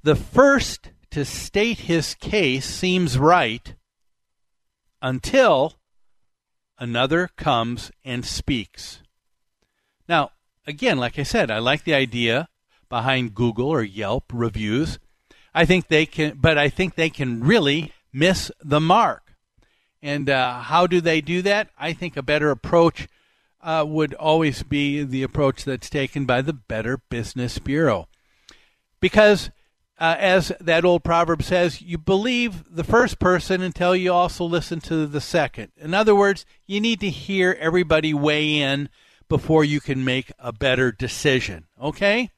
[0.02, 3.74] the first to state his case seems right
[5.00, 5.74] until
[6.78, 9.00] another comes and speaks.
[10.06, 10.32] Now,
[10.66, 12.48] again, like I said, I like the idea
[12.88, 14.98] behind Google or Yelp reviews.
[15.54, 19.34] I think they can, but I think they can really miss the mark.
[20.02, 21.70] And uh, how do they do that?
[21.78, 23.08] I think a better approach
[23.62, 28.08] uh, would always be the approach that's taken by the Better Business Bureau.
[29.00, 29.50] Because,
[29.98, 34.80] uh, as that old proverb says, you believe the first person until you also listen
[34.80, 35.72] to the second.
[35.78, 38.90] In other words, you need to hear everybody weigh in
[39.34, 41.64] before you can make a better decision.
[41.82, 42.30] Okay?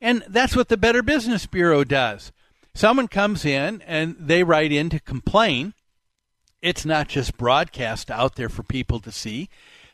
[0.00, 2.32] And that's what the Better Business Bureau does.
[2.74, 5.74] Someone comes in and they write in to complain.
[6.62, 9.50] It's not just broadcast out there for people to see.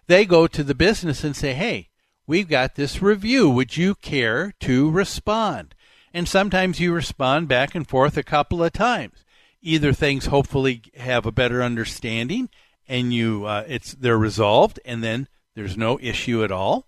[0.07, 1.88] They go to the business and say, hey,
[2.28, 3.51] we've got this review.
[3.51, 5.74] Would you care to respond?
[6.14, 9.24] And sometimes you respond back and forth a couple of times.
[9.62, 12.51] Either things hopefully have a better understanding
[12.86, 15.26] and you uh, it's they're resolved and then
[15.57, 16.86] there's no issue at all.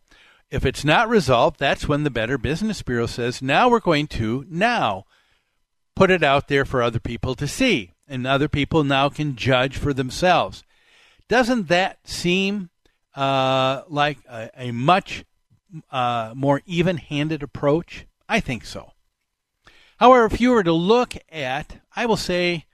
[0.50, 4.44] If it's not resolved, that's when the Better Business Bureau says, now we're going to
[4.48, 5.04] now
[5.96, 9.76] put it out there for other people to see, and other people now can judge
[9.76, 10.62] for themselves.
[11.28, 12.70] Doesn't that seem
[13.16, 15.24] uh, like a, a much
[15.90, 18.06] uh, more even handed approach?
[18.28, 18.92] I think so.
[19.96, 22.66] However, if you were to look at, I will say,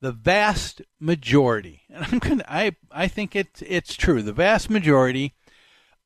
[0.00, 4.22] the vast majority, and I'm gonna, I I think it's it's true.
[4.22, 5.34] The vast majority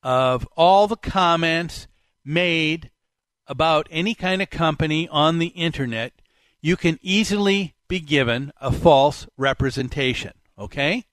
[0.03, 1.87] of all the comments
[2.23, 2.91] made
[3.47, 6.13] about any kind of company on the internet,
[6.61, 10.33] you can easily be given a false representation.
[10.57, 11.05] Okay.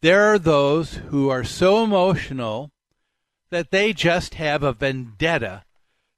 [0.00, 2.70] There are those who are so emotional
[3.50, 5.64] that they just have a vendetta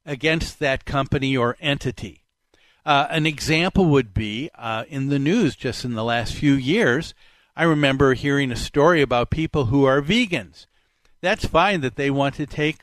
[0.05, 2.24] against that company or entity.
[2.85, 7.14] Uh, an example would be uh, in the news just in the last few years.
[7.55, 10.66] I remember hearing a story about people who are vegans.
[11.20, 12.78] That's fine that they want to take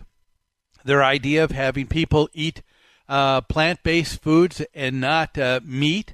[0.86, 2.62] their idea of having people eat
[3.10, 6.14] uh, plant-based foods and not uh, meat,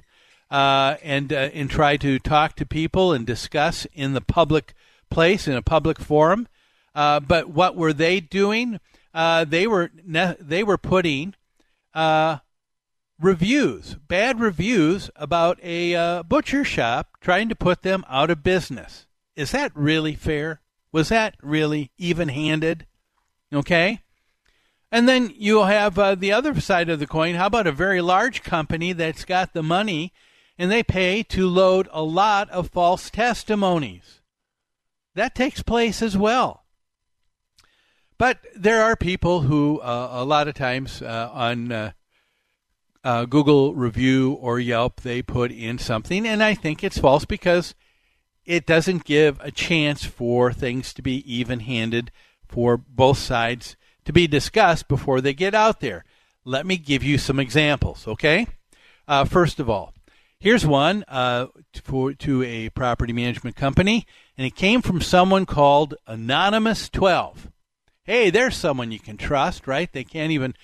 [0.50, 4.74] uh, and uh, and try to talk to people and discuss in the public
[5.10, 6.48] place in a public forum.
[6.94, 8.80] but what were they doing?
[9.12, 11.34] they were ne- they were putting
[13.20, 19.06] reviews, bad reviews about a uh, butcher shop trying to put them out of business.
[19.36, 20.60] Is that really fair?
[20.92, 22.86] Was that really even handed?
[23.52, 24.00] Okay.
[24.92, 27.34] And then you'll have uh, the other side of the coin.
[27.34, 30.12] How about a very large company that's got the money
[30.56, 34.20] and they pay to load a lot of false testimonies?
[35.14, 36.64] That takes place as well.
[38.18, 41.92] But there are people who, uh, a lot of times uh, on
[43.04, 47.74] uh, Google Review or Yelp, they put in something, and I think it's false because
[48.46, 52.10] it doesn't give a chance for things to be even handed
[52.48, 56.04] for both sides to be discussed before they get out there.
[56.44, 58.46] Let me give you some examples, okay?
[59.06, 59.94] Uh, first of all,
[60.38, 61.46] here's one uh,
[61.82, 67.50] for, to a property management company, and it came from someone called Anonymous12.
[68.04, 69.90] Hey, there's someone you can trust, right?
[69.90, 70.54] They can't even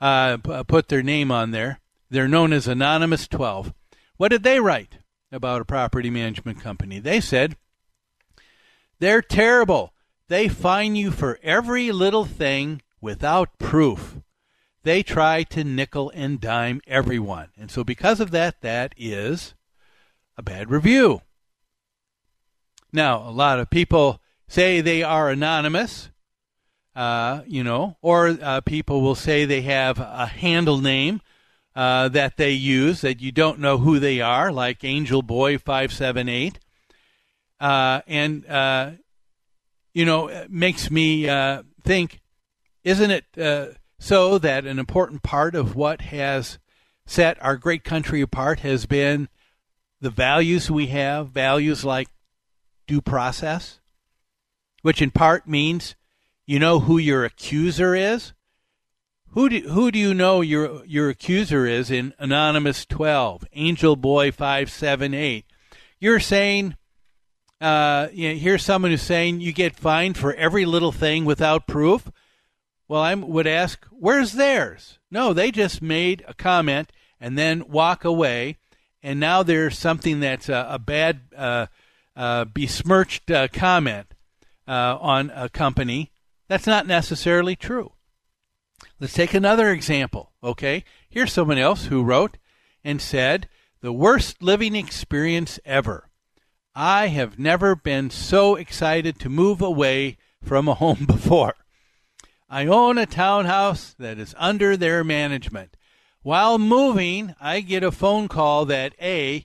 [0.00, 1.80] uh, p- put their name on there.
[2.10, 3.72] They're known as Anonymous12.
[4.16, 4.98] What did they write
[5.32, 6.98] about a property management company?
[6.98, 7.56] They said,
[8.98, 9.92] they're terrible.
[10.28, 14.18] They fine you for every little thing without proof.
[14.82, 17.48] They try to nickel and dime everyone.
[17.58, 19.54] And so, because of that, that is
[20.36, 21.22] a bad review.
[22.92, 26.10] Now, a lot of people say they are anonymous,
[26.94, 31.20] uh, you know, or uh, people will say they have a handle name
[31.74, 35.92] uh, that they use that you don't know who they are, like Angel Boy five
[35.92, 36.58] seven eight,
[37.60, 38.92] uh, and uh,
[39.92, 42.20] you know, makes me uh, think,
[42.82, 46.58] isn't it so that an important part of what has
[47.06, 49.28] set our great country apart has been
[50.00, 52.08] the values we have, values like
[52.86, 53.80] due process,
[54.82, 55.94] which in part means
[56.46, 58.34] you know who your accuser is.
[59.34, 64.30] Who do, who do you know your your accuser is in Anonymous 12, Angel Boy
[64.30, 65.44] 578?
[65.98, 66.76] You're saying,
[67.60, 71.66] uh, you know, here's someone who's saying you get fined for every little thing without
[71.66, 72.12] proof.
[72.86, 75.00] Well, I would ask, where's theirs?
[75.10, 78.58] No, they just made a comment and then walk away,
[79.02, 81.66] and now there's something that's a, a bad, uh,
[82.14, 84.14] uh, besmirched uh, comment
[84.68, 86.12] uh, on a company.
[86.46, 87.93] That's not necessarily true.
[89.04, 90.82] Let's take another example, okay?
[91.10, 92.38] Here's someone else who wrote
[92.82, 93.50] and said,
[93.82, 96.08] The worst living experience ever.
[96.74, 101.52] I have never been so excited to move away from a home before.
[102.48, 105.76] I own a townhouse that is under their management.
[106.22, 109.44] While moving, I get a phone call that A,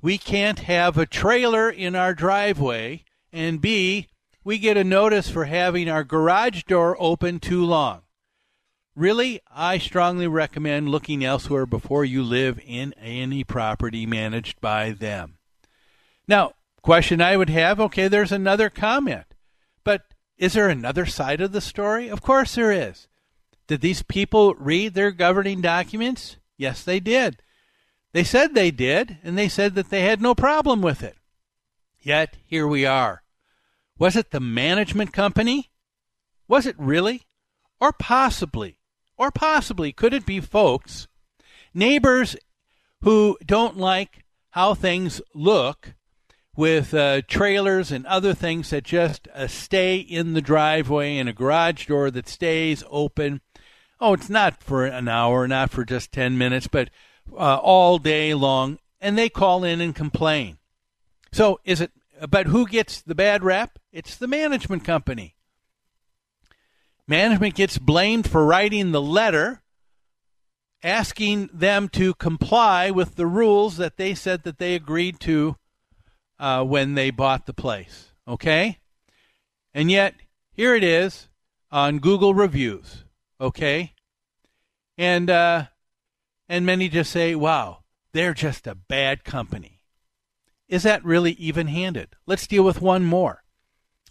[0.00, 4.08] we can't have a trailer in our driveway, and B,
[4.44, 8.03] we get a notice for having our garage door open too long.
[8.96, 15.38] Really, I strongly recommend looking elsewhere before you live in any property managed by them.
[16.28, 19.26] Now, question I would have okay, there's another comment.
[19.82, 20.02] But
[20.38, 22.08] is there another side of the story?
[22.08, 23.08] Of course there is.
[23.66, 26.36] Did these people read their governing documents?
[26.56, 27.42] Yes, they did.
[28.12, 31.16] They said they did, and they said that they had no problem with it.
[32.00, 33.24] Yet, here we are.
[33.98, 35.70] Was it the management company?
[36.46, 37.22] Was it really?
[37.80, 38.78] Or possibly,
[39.16, 41.08] or possibly, could it be folks,
[41.72, 42.36] neighbors
[43.02, 45.94] who don't like how things look
[46.56, 51.32] with uh, trailers and other things that just uh, stay in the driveway and a
[51.32, 53.40] garage door that stays open.
[54.00, 56.90] Oh, it's not for an hour, not for just 10 minutes, but
[57.32, 58.78] uh, all day long.
[59.00, 60.58] And they call in and complain.
[61.32, 61.90] So is it,
[62.28, 63.78] but who gets the bad rap?
[63.92, 65.34] It's the management company.
[67.06, 69.62] Management gets blamed for writing the letter
[70.82, 75.56] asking them to comply with the rules that they said that they agreed to
[76.38, 78.12] uh, when they bought the place.
[78.28, 78.78] Okay?
[79.72, 80.14] And yet,
[80.52, 81.28] here it is
[81.72, 83.04] on Google reviews.
[83.40, 83.94] Okay?
[84.98, 85.64] And, uh,
[86.48, 87.78] and many just say, wow,
[88.12, 89.80] they're just a bad company.
[90.68, 92.10] Is that really even handed?
[92.26, 93.42] Let's deal with one more.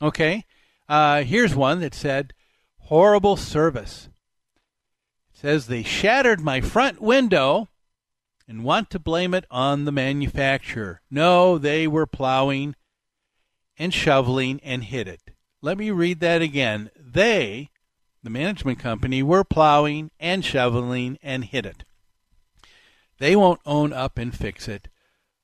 [0.02, 0.46] Okay?
[0.90, 2.34] Uh, here's one that said,
[2.86, 4.10] horrible service.
[5.34, 7.70] It says, they shattered my front window
[8.48, 11.02] and want to blame it on the manufacturer.
[11.10, 12.76] No, they were plowing
[13.78, 15.22] and shoveling and hit it.
[15.62, 16.90] Let me read that again.
[17.00, 17.70] They,
[18.22, 21.84] the management company, were plowing and shoveling and hit it.
[23.18, 24.90] They won't own up and fix it.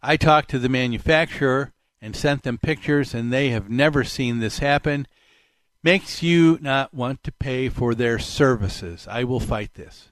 [0.02, 1.72] I talked to the manufacturer
[2.02, 5.08] and sent them pictures, and they have never seen this happen.
[5.84, 9.08] Makes you not want to pay for their services.
[9.10, 10.10] I will fight this.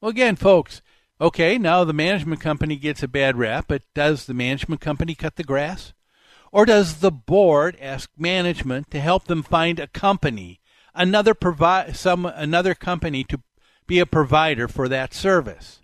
[0.00, 0.82] Well, again, folks,
[1.18, 5.36] Okay, now the management company gets a bad rap, but does the management company cut
[5.36, 5.94] the grass?
[6.52, 10.60] Or does the board ask management to help them find a company,
[10.94, 13.40] another provi- some another company to
[13.86, 15.80] be a provider for that service?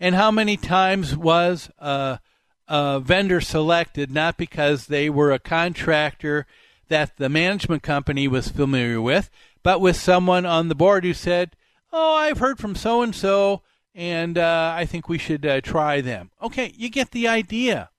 [0.00, 2.18] And how many times was a,
[2.66, 6.46] a vendor selected not because they were a contractor
[6.88, 9.30] that the management company was familiar with,
[9.62, 11.56] but with someone on the board who said,
[11.92, 13.62] "Oh, I've heard from so and so,
[13.94, 17.90] and uh, I think we should uh, try them." Okay, you get the idea.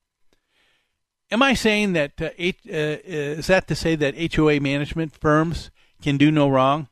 [1.32, 5.72] Am I saying that uh, H- uh, is that to say that HOA management firms
[6.02, 6.90] can do no wrong?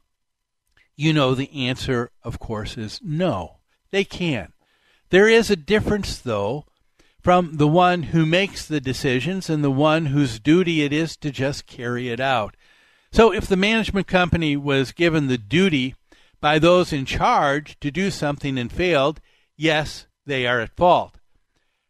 [0.95, 3.57] You know the answer, of course, is no.
[3.91, 4.53] They can.
[5.09, 6.65] There is a difference, though,
[7.21, 11.31] from the one who makes the decisions and the one whose duty it is to
[11.31, 12.55] just carry it out.
[13.11, 15.95] So if the management company was given the duty
[16.39, 19.19] by those in charge to do something and failed,
[19.55, 21.19] yes, they are at fault.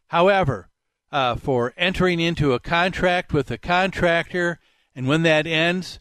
[0.08, 0.68] However,
[1.10, 4.58] uh, for entering into a contract with a contractor,
[4.94, 5.98] and when that ends,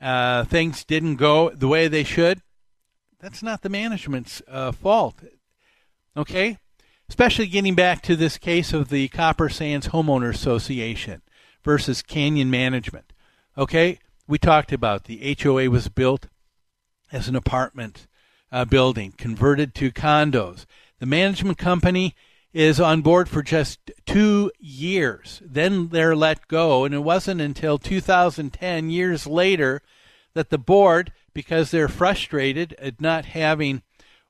[0.00, 2.40] uh, things didn't go the way they should,
[3.18, 5.16] that's not the management's uh, fault.
[6.16, 6.58] Okay?
[7.10, 11.22] Especially getting back to this case of the Copper Sands Homeowner Association
[11.64, 13.12] versus Canyon Management.
[13.58, 13.98] Okay?
[14.28, 16.28] We talked about the HOA was built
[17.10, 18.06] as an apartment
[18.52, 20.66] uh, building, converted to condos.
[21.00, 22.14] The management company
[22.52, 25.42] is on board for just two years.
[25.44, 29.82] Then they're let go, and it wasn't until 2010, years later,
[30.34, 33.82] that the board, because they're frustrated at not having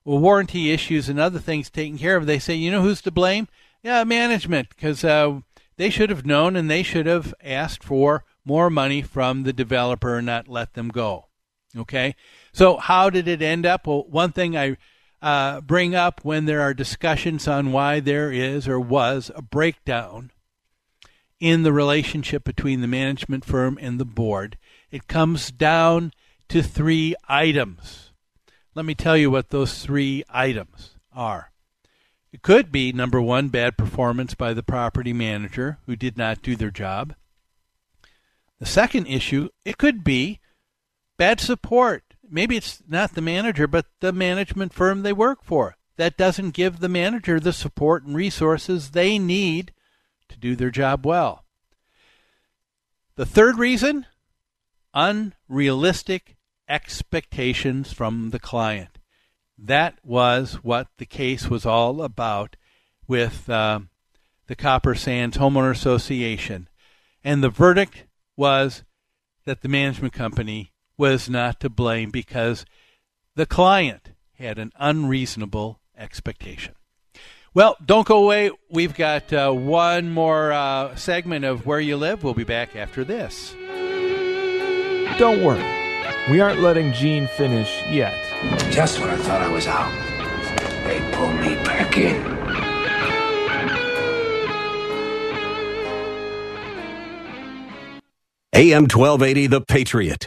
[0.04, 3.48] warranty issues and other things taken care of, they say, you know who's to blame?
[3.82, 5.40] Yeah, management, because uh,
[5.76, 10.16] they should have known and they should have asked for more money from the developer
[10.16, 11.26] and not let them go.
[11.76, 12.14] Okay?
[12.52, 13.86] So, how did it end up?
[13.86, 14.76] Well, one thing I
[15.22, 20.32] uh, bring up when there are discussions on why there is or was a breakdown
[21.38, 24.58] in the relationship between the management firm and the board.
[24.90, 26.12] It comes down
[26.48, 28.09] to three items.
[28.80, 31.52] Let me tell you what those three items are.
[32.32, 36.56] It could be number one, bad performance by the property manager who did not do
[36.56, 37.14] their job.
[38.58, 40.40] The second issue, it could be
[41.18, 45.76] bad support maybe it's not the manager, but the management firm they work for.
[45.98, 49.74] That doesn't give the manager the support and resources they need
[50.30, 51.44] to do their job well.
[53.16, 54.06] The third reason
[54.94, 56.38] unrealistic
[56.70, 58.98] expectations from the client.
[59.58, 62.56] That was what the case was all about
[63.06, 63.80] with uh,
[64.46, 66.68] the Copper Sands Homeowner Association.
[67.22, 68.04] And the verdict
[68.36, 68.84] was
[69.44, 72.64] that the management company was not to blame because
[73.34, 76.74] the client had an unreasonable expectation.
[77.52, 78.52] Well, don't go away.
[78.70, 82.22] We've got uh, one more uh, segment of Where You Live.
[82.22, 83.54] We'll be back after this.
[85.18, 85.89] Don't worry.
[86.30, 88.14] We aren't letting Gene finish yet.
[88.70, 89.90] Just when I thought I was out,
[90.84, 92.40] they pull me back in.
[98.52, 100.26] AM 1280, The Patriot.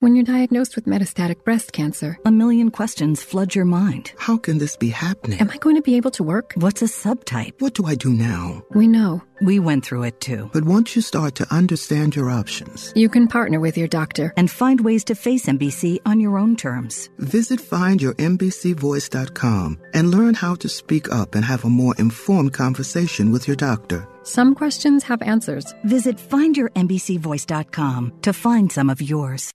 [0.00, 4.12] When you're diagnosed with metastatic breast cancer, a million questions flood your mind.
[4.16, 5.40] How can this be happening?
[5.40, 6.52] Am I going to be able to work?
[6.54, 7.60] What's a subtype?
[7.60, 8.62] What do I do now?
[8.70, 9.22] We know.
[9.42, 10.50] We went through it too.
[10.52, 14.48] But once you start to understand your options, you can partner with your doctor and
[14.48, 17.10] find ways to face MBC on your own terms.
[17.18, 23.48] Visit findyourmbcvoice.com and learn how to speak up and have a more informed conversation with
[23.48, 24.06] your doctor.
[24.22, 25.74] Some questions have answers.
[25.82, 29.52] Visit findyourmbcvoice.com to find some of yours.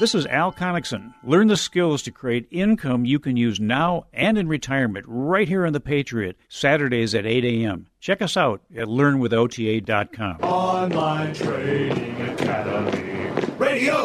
[0.00, 1.14] This is Al Connickson.
[1.22, 5.66] Learn the skills to create income you can use now and in retirement right here
[5.66, 7.86] on The Patriot, Saturdays at 8 a.m.
[8.00, 10.40] Check us out at learnwithota.com.
[10.40, 13.44] Online Trading Academy.
[13.58, 14.04] Radio.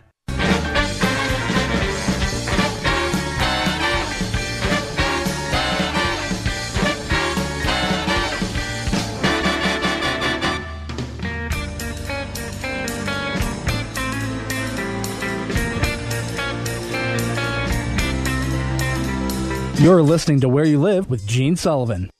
[19.81, 22.11] You're listening to Where You Live with Gene Sullivan.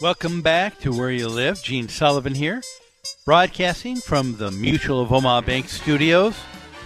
[0.00, 1.62] Welcome back to Where You Live.
[1.62, 2.62] Gene Sullivan here,
[3.26, 6.34] broadcasting from the Mutual of Omaha Bank studios.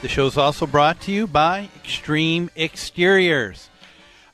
[0.03, 3.71] The show is also brought to you by Extreme Exteriors.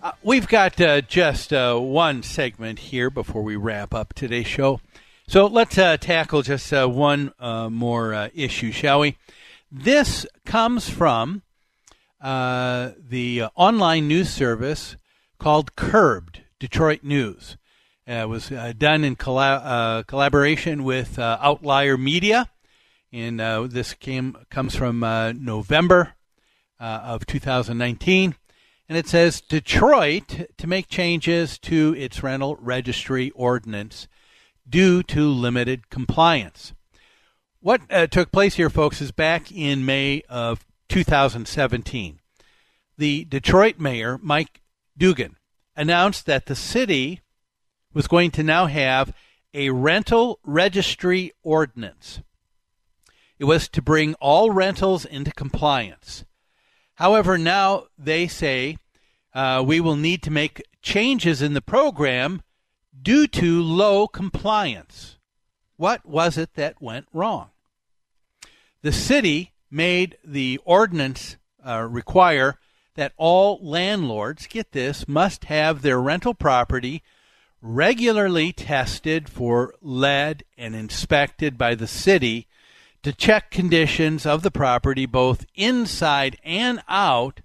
[0.03, 4.81] Uh, we've got uh, just uh, one segment here before we wrap up today's show.
[5.29, 9.19] So let's uh, tackle just uh, one uh, more issue, shall we?
[9.71, 11.43] This comes from
[12.23, 14.97] the online news service
[15.39, 17.57] called Curbed Detroit News.
[18.09, 22.51] Uh, it was uh, done in uh, collaboration with uh, Outlier Media,
[23.13, 26.15] and uh, this came comes from uh, November
[26.79, 28.35] of 2019.
[28.87, 34.07] And it says Detroit to make changes to its rental registry ordinance
[34.69, 36.75] due to limited compliance.
[37.61, 42.21] What took place here, folks, is back in May of 2017.
[42.99, 44.61] The Detroit mayor, Mike
[44.97, 45.37] Duggan
[45.77, 47.21] announced that the city
[47.93, 49.15] was going to now have
[49.53, 52.21] a rental registry ordinance.
[53.39, 56.25] It was to bring all rentals into compliance.
[56.95, 58.79] However, now they say
[59.35, 62.43] uh, we will need to make changes in the program
[63.01, 65.19] due to low compliance.
[65.77, 67.51] What was it that went wrong?
[68.83, 71.37] The city made the ordinance
[71.67, 72.59] uh, require
[72.95, 77.03] that all landlords, get this, must have their rental property
[77.61, 82.47] regularly tested for lead and inspected by the city
[83.03, 87.41] to check conditions of the property both inside and out,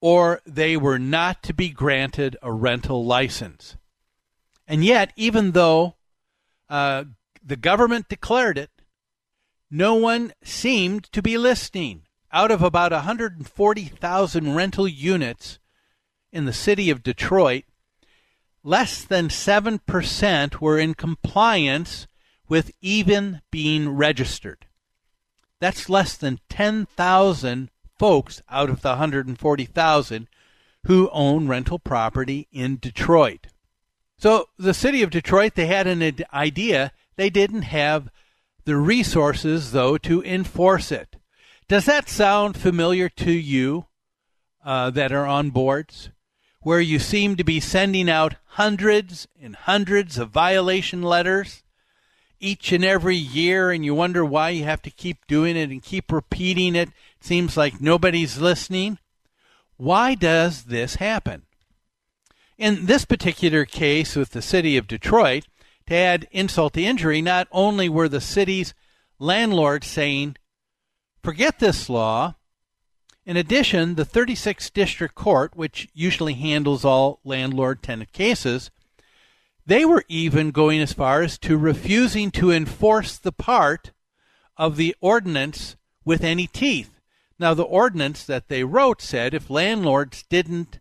[0.00, 3.76] or they were not to be granted a rental license.
[4.66, 5.96] And yet, even though
[6.68, 7.04] uh,
[7.44, 8.70] the government declared it,
[9.70, 12.02] no one seemed to be listening
[12.32, 15.58] out of about 140,000 rental units
[16.32, 17.64] in the city of Detroit,
[18.64, 22.06] less than 7% were in compliance
[22.48, 24.66] with even being registered.
[25.60, 30.28] That's less than 10,000 folks out of the 140,000
[30.86, 33.46] who own rental property in Detroit.
[34.18, 36.92] So the city of Detroit, they had an idea.
[37.16, 38.08] They didn't have
[38.64, 41.16] the resources, though, to enforce it.
[41.68, 43.86] Does that sound familiar to you
[44.64, 46.10] uh, that are on boards?
[46.60, 51.62] Where you seem to be sending out hundreds and hundreds of violation letters
[52.38, 55.82] each and every year, and you wonder why you have to keep doing it and
[55.82, 56.88] keep repeating it.
[56.88, 58.98] It seems like nobody's listening.
[59.76, 61.42] Why does this happen?
[62.58, 65.46] In this particular case with the city of Detroit,
[65.86, 68.74] to add insult to injury, not only were the city's
[69.18, 70.36] landlords saying,
[71.22, 72.34] Forget this law.
[73.24, 78.70] In addition, the 36th District Court, which usually handles all landlord tenant cases,
[79.64, 83.92] they were even going as far as to refusing to enforce the part
[84.56, 86.90] of the ordinance with any teeth.
[87.38, 90.80] Now, the ordinance that they wrote said if landlords didn't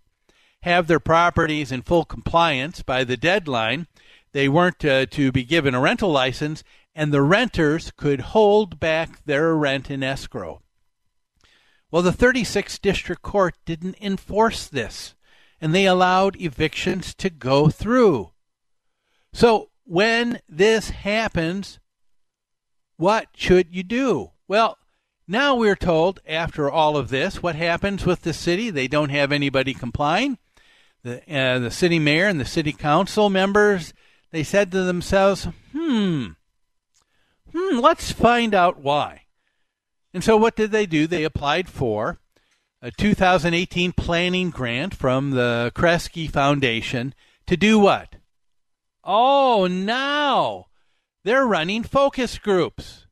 [0.63, 3.85] have their properties in full compliance by the deadline,
[4.31, 6.63] they weren't uh, to be given a rental license
[6.93, 10.61] and the renters could hold back their rent in escrow.
[11.89, 15.15] Well, the 36th District Court didn't enforce this,
[15.59, 18.31] and they allowed evictions to go through.
[19.33, 21.79] So, when this happens,
[22.97, 24.31] what should you do?
[24.47, 24.77] Well,
[25.27, 28.69] Now we're told, after all of this, what happens with the city?
[28.69, 30.37] They don't have anybody complying.
[31.03, 33.93] The, uh, the city mayor and the city council members,
[34.31, 36.27] they said to themselves, hmm,
[37.53, 39.23] hmm, let's find out why.
[40.13, 41.07] And so what did they do?
[41.07, 42.19] They applied for
[42.81, 47.13] a 2018 planning grant from the Kresge Foundation
[47.47, 48.15] to do what?
[49.03, 50.67] Oh, now
[51.23, 53.05] they're running focus groups.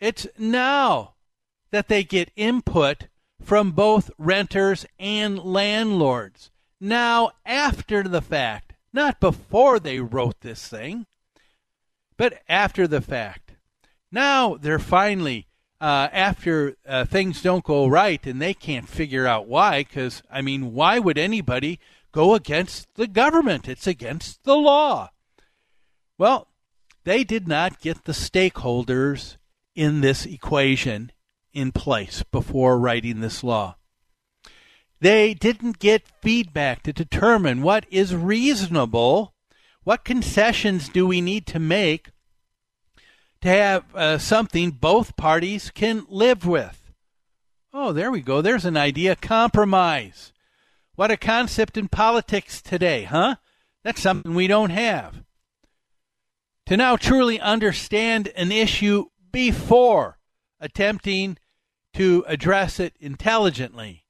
[0.00, 1.14] It's now
[1.70, 3.08] that they get input
[3.42, 6.50] from both renters and landlords.
[6.80, 11.06] Now, after the fact, not before they wrote this thing,
[12.16, 13.52] but after the fact.
[14.10, 15.48] Now they're finally,
[15.80, 20.40] uh, after uh, things don't go right and they can't figure out why, because, I
[20.40, 21.80] mean, why would anybody
[22.12, 23.68] go against the government?
[23.68, 25.10] It's against the law.
[26.16, 26.48] Well,
[27.04, 29.36] they did not get the stakeholders
[29.74, 31.12] in this equation
[31.52, 33.76] in place before writing this law.
[35.00, 39.33] They didn't get feedback to determine what is reasonable,
[39.84, 42.10] what concessions do we need to make
[43.44, 46.90] to have uh, something both parties can live with.
[47.74, 48.40] Oh, there we go.
[48.40, 50.32] There's an idea compromise.
[50.94, 53.36] What a concept in politics today, huh?
[53.82, 55.22] That's something we don't have.
[56.66, 60.18] To now truly understand an issue before
[60.58, 61.36] attempting
[61.92, 64.03] to address it intelligently.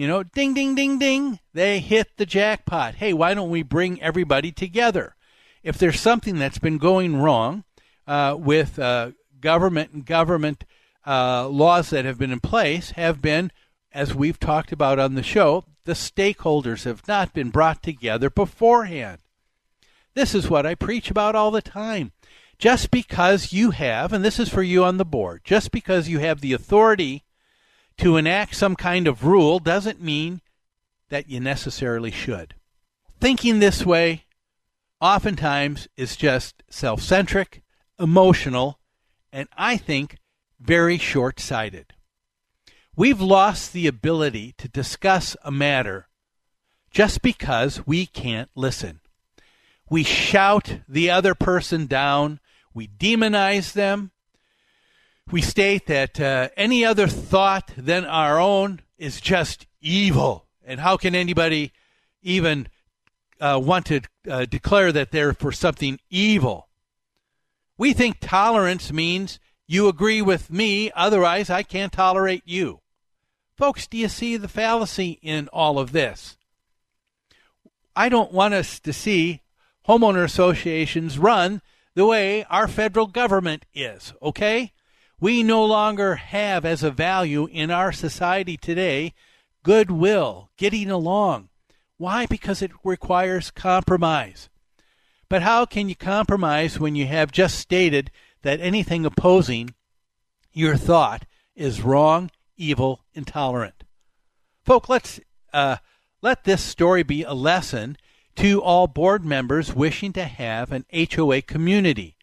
[0.00, 2.94] You know, ding, ding, ding, ding, they hit the jackpot.
[2.94, 5.14] Hey, why don't we bring everybody together?
[5.62, 7.64] If there's something that's been going wrong
[8.06, 9.10] uh, with uh,
[9.42, 10.64] government and government
[11.06, 13.52] uh, laws that have been in place, have been,
[13.92, 19.18] as we've talked about on the show, the stakeholders have not been brought together beforehand.
[20.14, 22.12] This is what I preach about all the time
[22.56, 26.20] just because you have, and this is for you on the board, just because you
[26.20, 27.22] have the authority
[28.00, 30.40] to enact some kind of rule doesn't mean
[31.08, 32.54] that you necessarily should.
[33.20, 34.24] Thinking this way
[35.00, 37.62] oftentimes is just self centric,
[37.98, 38.78] emotional,
[39.32, 40.16] and I think
[40.58, 41.92] very short sighted.
[42.96, 46.08] We've lost the ability to discuss a matter
[46.90, 49.00] just because we can't listen.
[49.88, 52.40] We shout the other person down
[52.72, 54.12] we demonize them.
[55.30, 60.46] We state that uh, any other thought than our own is just evil.
[60.64, 61.72] And how can anybody
[62.20, 62.66] even
[63.40, 66.68] uh, want to uh, declare that they're for something evil?
[67.78, 72.80] We think tolerance means you agree with me, otherwise, I can't tolerate you.
[73.56, 76.36] Folks, do you see the fallacy in all of this?
[77.94, 79.42] I don't want us to see
[79.86, 81.62] homeowner associations run
[81.94, 84.72] the way our federal government is, okay?
[85.20, 89.12] We no longer have as a value in our society today
[89.62, 91.50] goodwill, getting along.
[91.98, 92.24] Why?
[92.24, 94.48] Because it requires compromise.
[95.28, 98.10] But how can you compromise when you have just stated
[98.42, 99.74] that anything opposing
[100.52, 103.84] your thought is wrong, evil, intolerant?
[104.64, 105.20] Folk, let's
[105.52, 105.76] uh,
[106.22, 107.98] let this story be a lesson
[108.36, 112.16] to all board members wishing to have an HOA community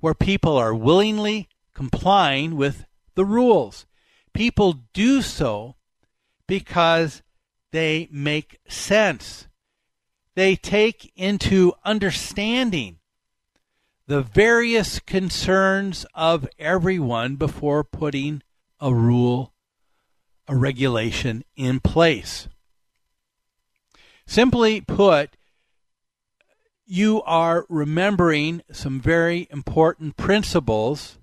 [0.00, 3.86] where people are willingly complying with the rules.
[4.32, 5.76] People do so
[6.46, 7.22] because
[7.70, 9.48] they make sense.
[10.34, 12.98] They take into understanding
[14.06, 18.42] the various concerns of everyone before putting
[18.80, 19.52] a rule,
[20.48, 22.48] a regulation in place.
[24.26, 25.30] Simply put,
[26.86, 31.18] you are remembering some very important principles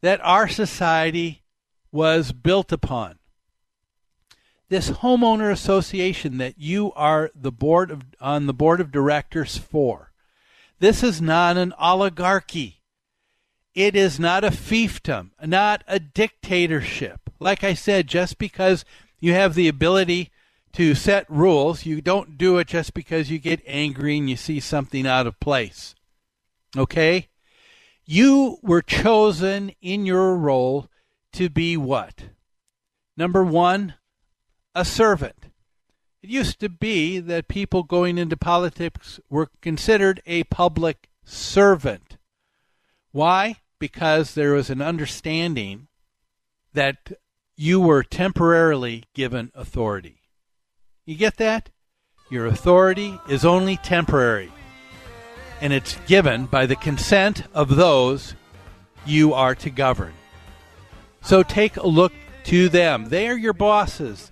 [0.00, 1.42] that our society
[1.90, 3.18] was built upon.
[4.68, 10.12] This homeowner association that you are the board of, on the board of directors for,
[10.78, 12.82] this is not an oligarchy.
[13.74, 17.30] It is not a fiefdom, not a dictatorship.
[17.40, 18.84] Like I said, just because
[19.20, 20.30] you have the ability
[20.72, 21.86] to set rules.
[21.86, 25.40] You don't do it just because you get angry and you see something out of
[25.40, 25.94] place.
[26.76, 27.28] Okay?
[28.10, 30.88] You were chosen in your role
[31.34, 32.30] to be what?
[33.18, 33.96] Number one,
[34.74, 35.50] a servant.
[36.22, 42.16] It used to be that people going into politics were considered a public servant.
[43.12, 43.56] Why?
[43.78, 45.88] Because there was an understanding
[46.72, 47.12] that
[47.56, 50.22] you were temporarily given authority.
[51.04, 51.68] You get that?
[52.30, 54.50] Your authority is only temporary,
[55.60, 58.34] and it's given by the consent of those
[59.06, 60.12] you are to govern.
[61.22, 62.12] So take a look
[62.44, 63.08] to them.
[63.08, 64.30] They are your bosses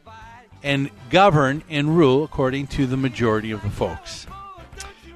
[0.62, 4.26] and govern and rule according to the majority of the folks.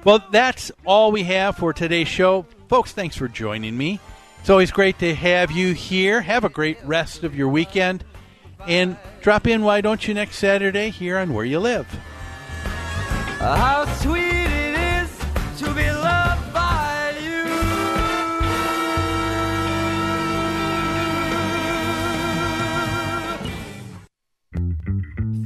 [0.03, 2.45] Well, that's all we have for today's show.
[2.67, 3.99] Folks, thanks for joining me.
[4.39, 6.21] It's always great to have you here.
[6.21, 8.03] Have a great rest of your weekend.
[8.67, 11.87] And drop in, why don't you, next Saturday here on Where You Live.
[13.39, 14.40] How sweet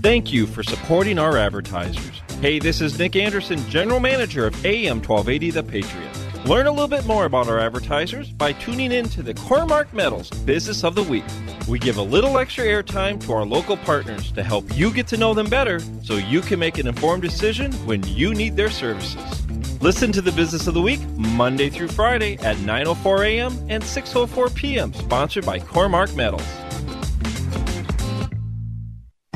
[0.06, 2.22] Thank you for supporting our advertisers.
[2.40, 6.46] Hey, this is Nick Anderson, General Manager of AM 1280 The Patriot.
[6.46, 10.30] Learn a little bit more about our advertisers by tuning in to the Cormark Metals
[10.30, 11.24] Business of the Week.
[11.68, 15.18] We give a little extra airtime to our local partners to help you get to
[15.18, 19.82] know them better so you can make an informed decision when you need their services.
[19.82, 23.54] Listen to the Business of the Week Monday through Friday at 9:04 a.m.
[23.70, 24.94] and 6:04 p.m.
[24.94, 26.46] sponsored by Cormark Metals.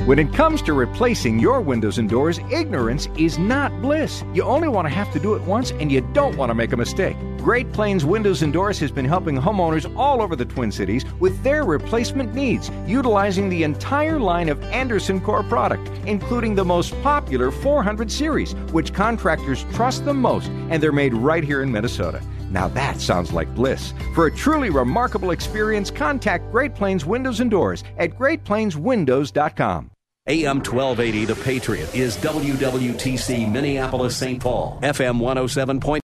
[0.06, 4.24] When it comes to replacing your windows and doors, ignorance is not bliss.
[4.34, 6.72] You only want to have to do it once and you don't want to make
[6.72, 7.18] a mistake.
[7.38, 11.41] Great Plains Windows and Doors has been helping homeowners all over the Twin Cities with
[11.43, 17.52] their replacement needs, utilizing the entire line of Andersen Core product, including the most popular
[17.52, 22.22] 400 series, which contractors trust the most, and they're made right here in Minnesota.
[22.50, 23.93] Now that sounds like bliss.
[24.16, 29.91] For a truly remarkable experience, contact Great Plains Windows and Doors at greatplainswindows.com.
[30.28, 34.39] AM 1280 The Patriot is WWTC Minneapolis St.
[34.39, 35.80] Paul, FM 107.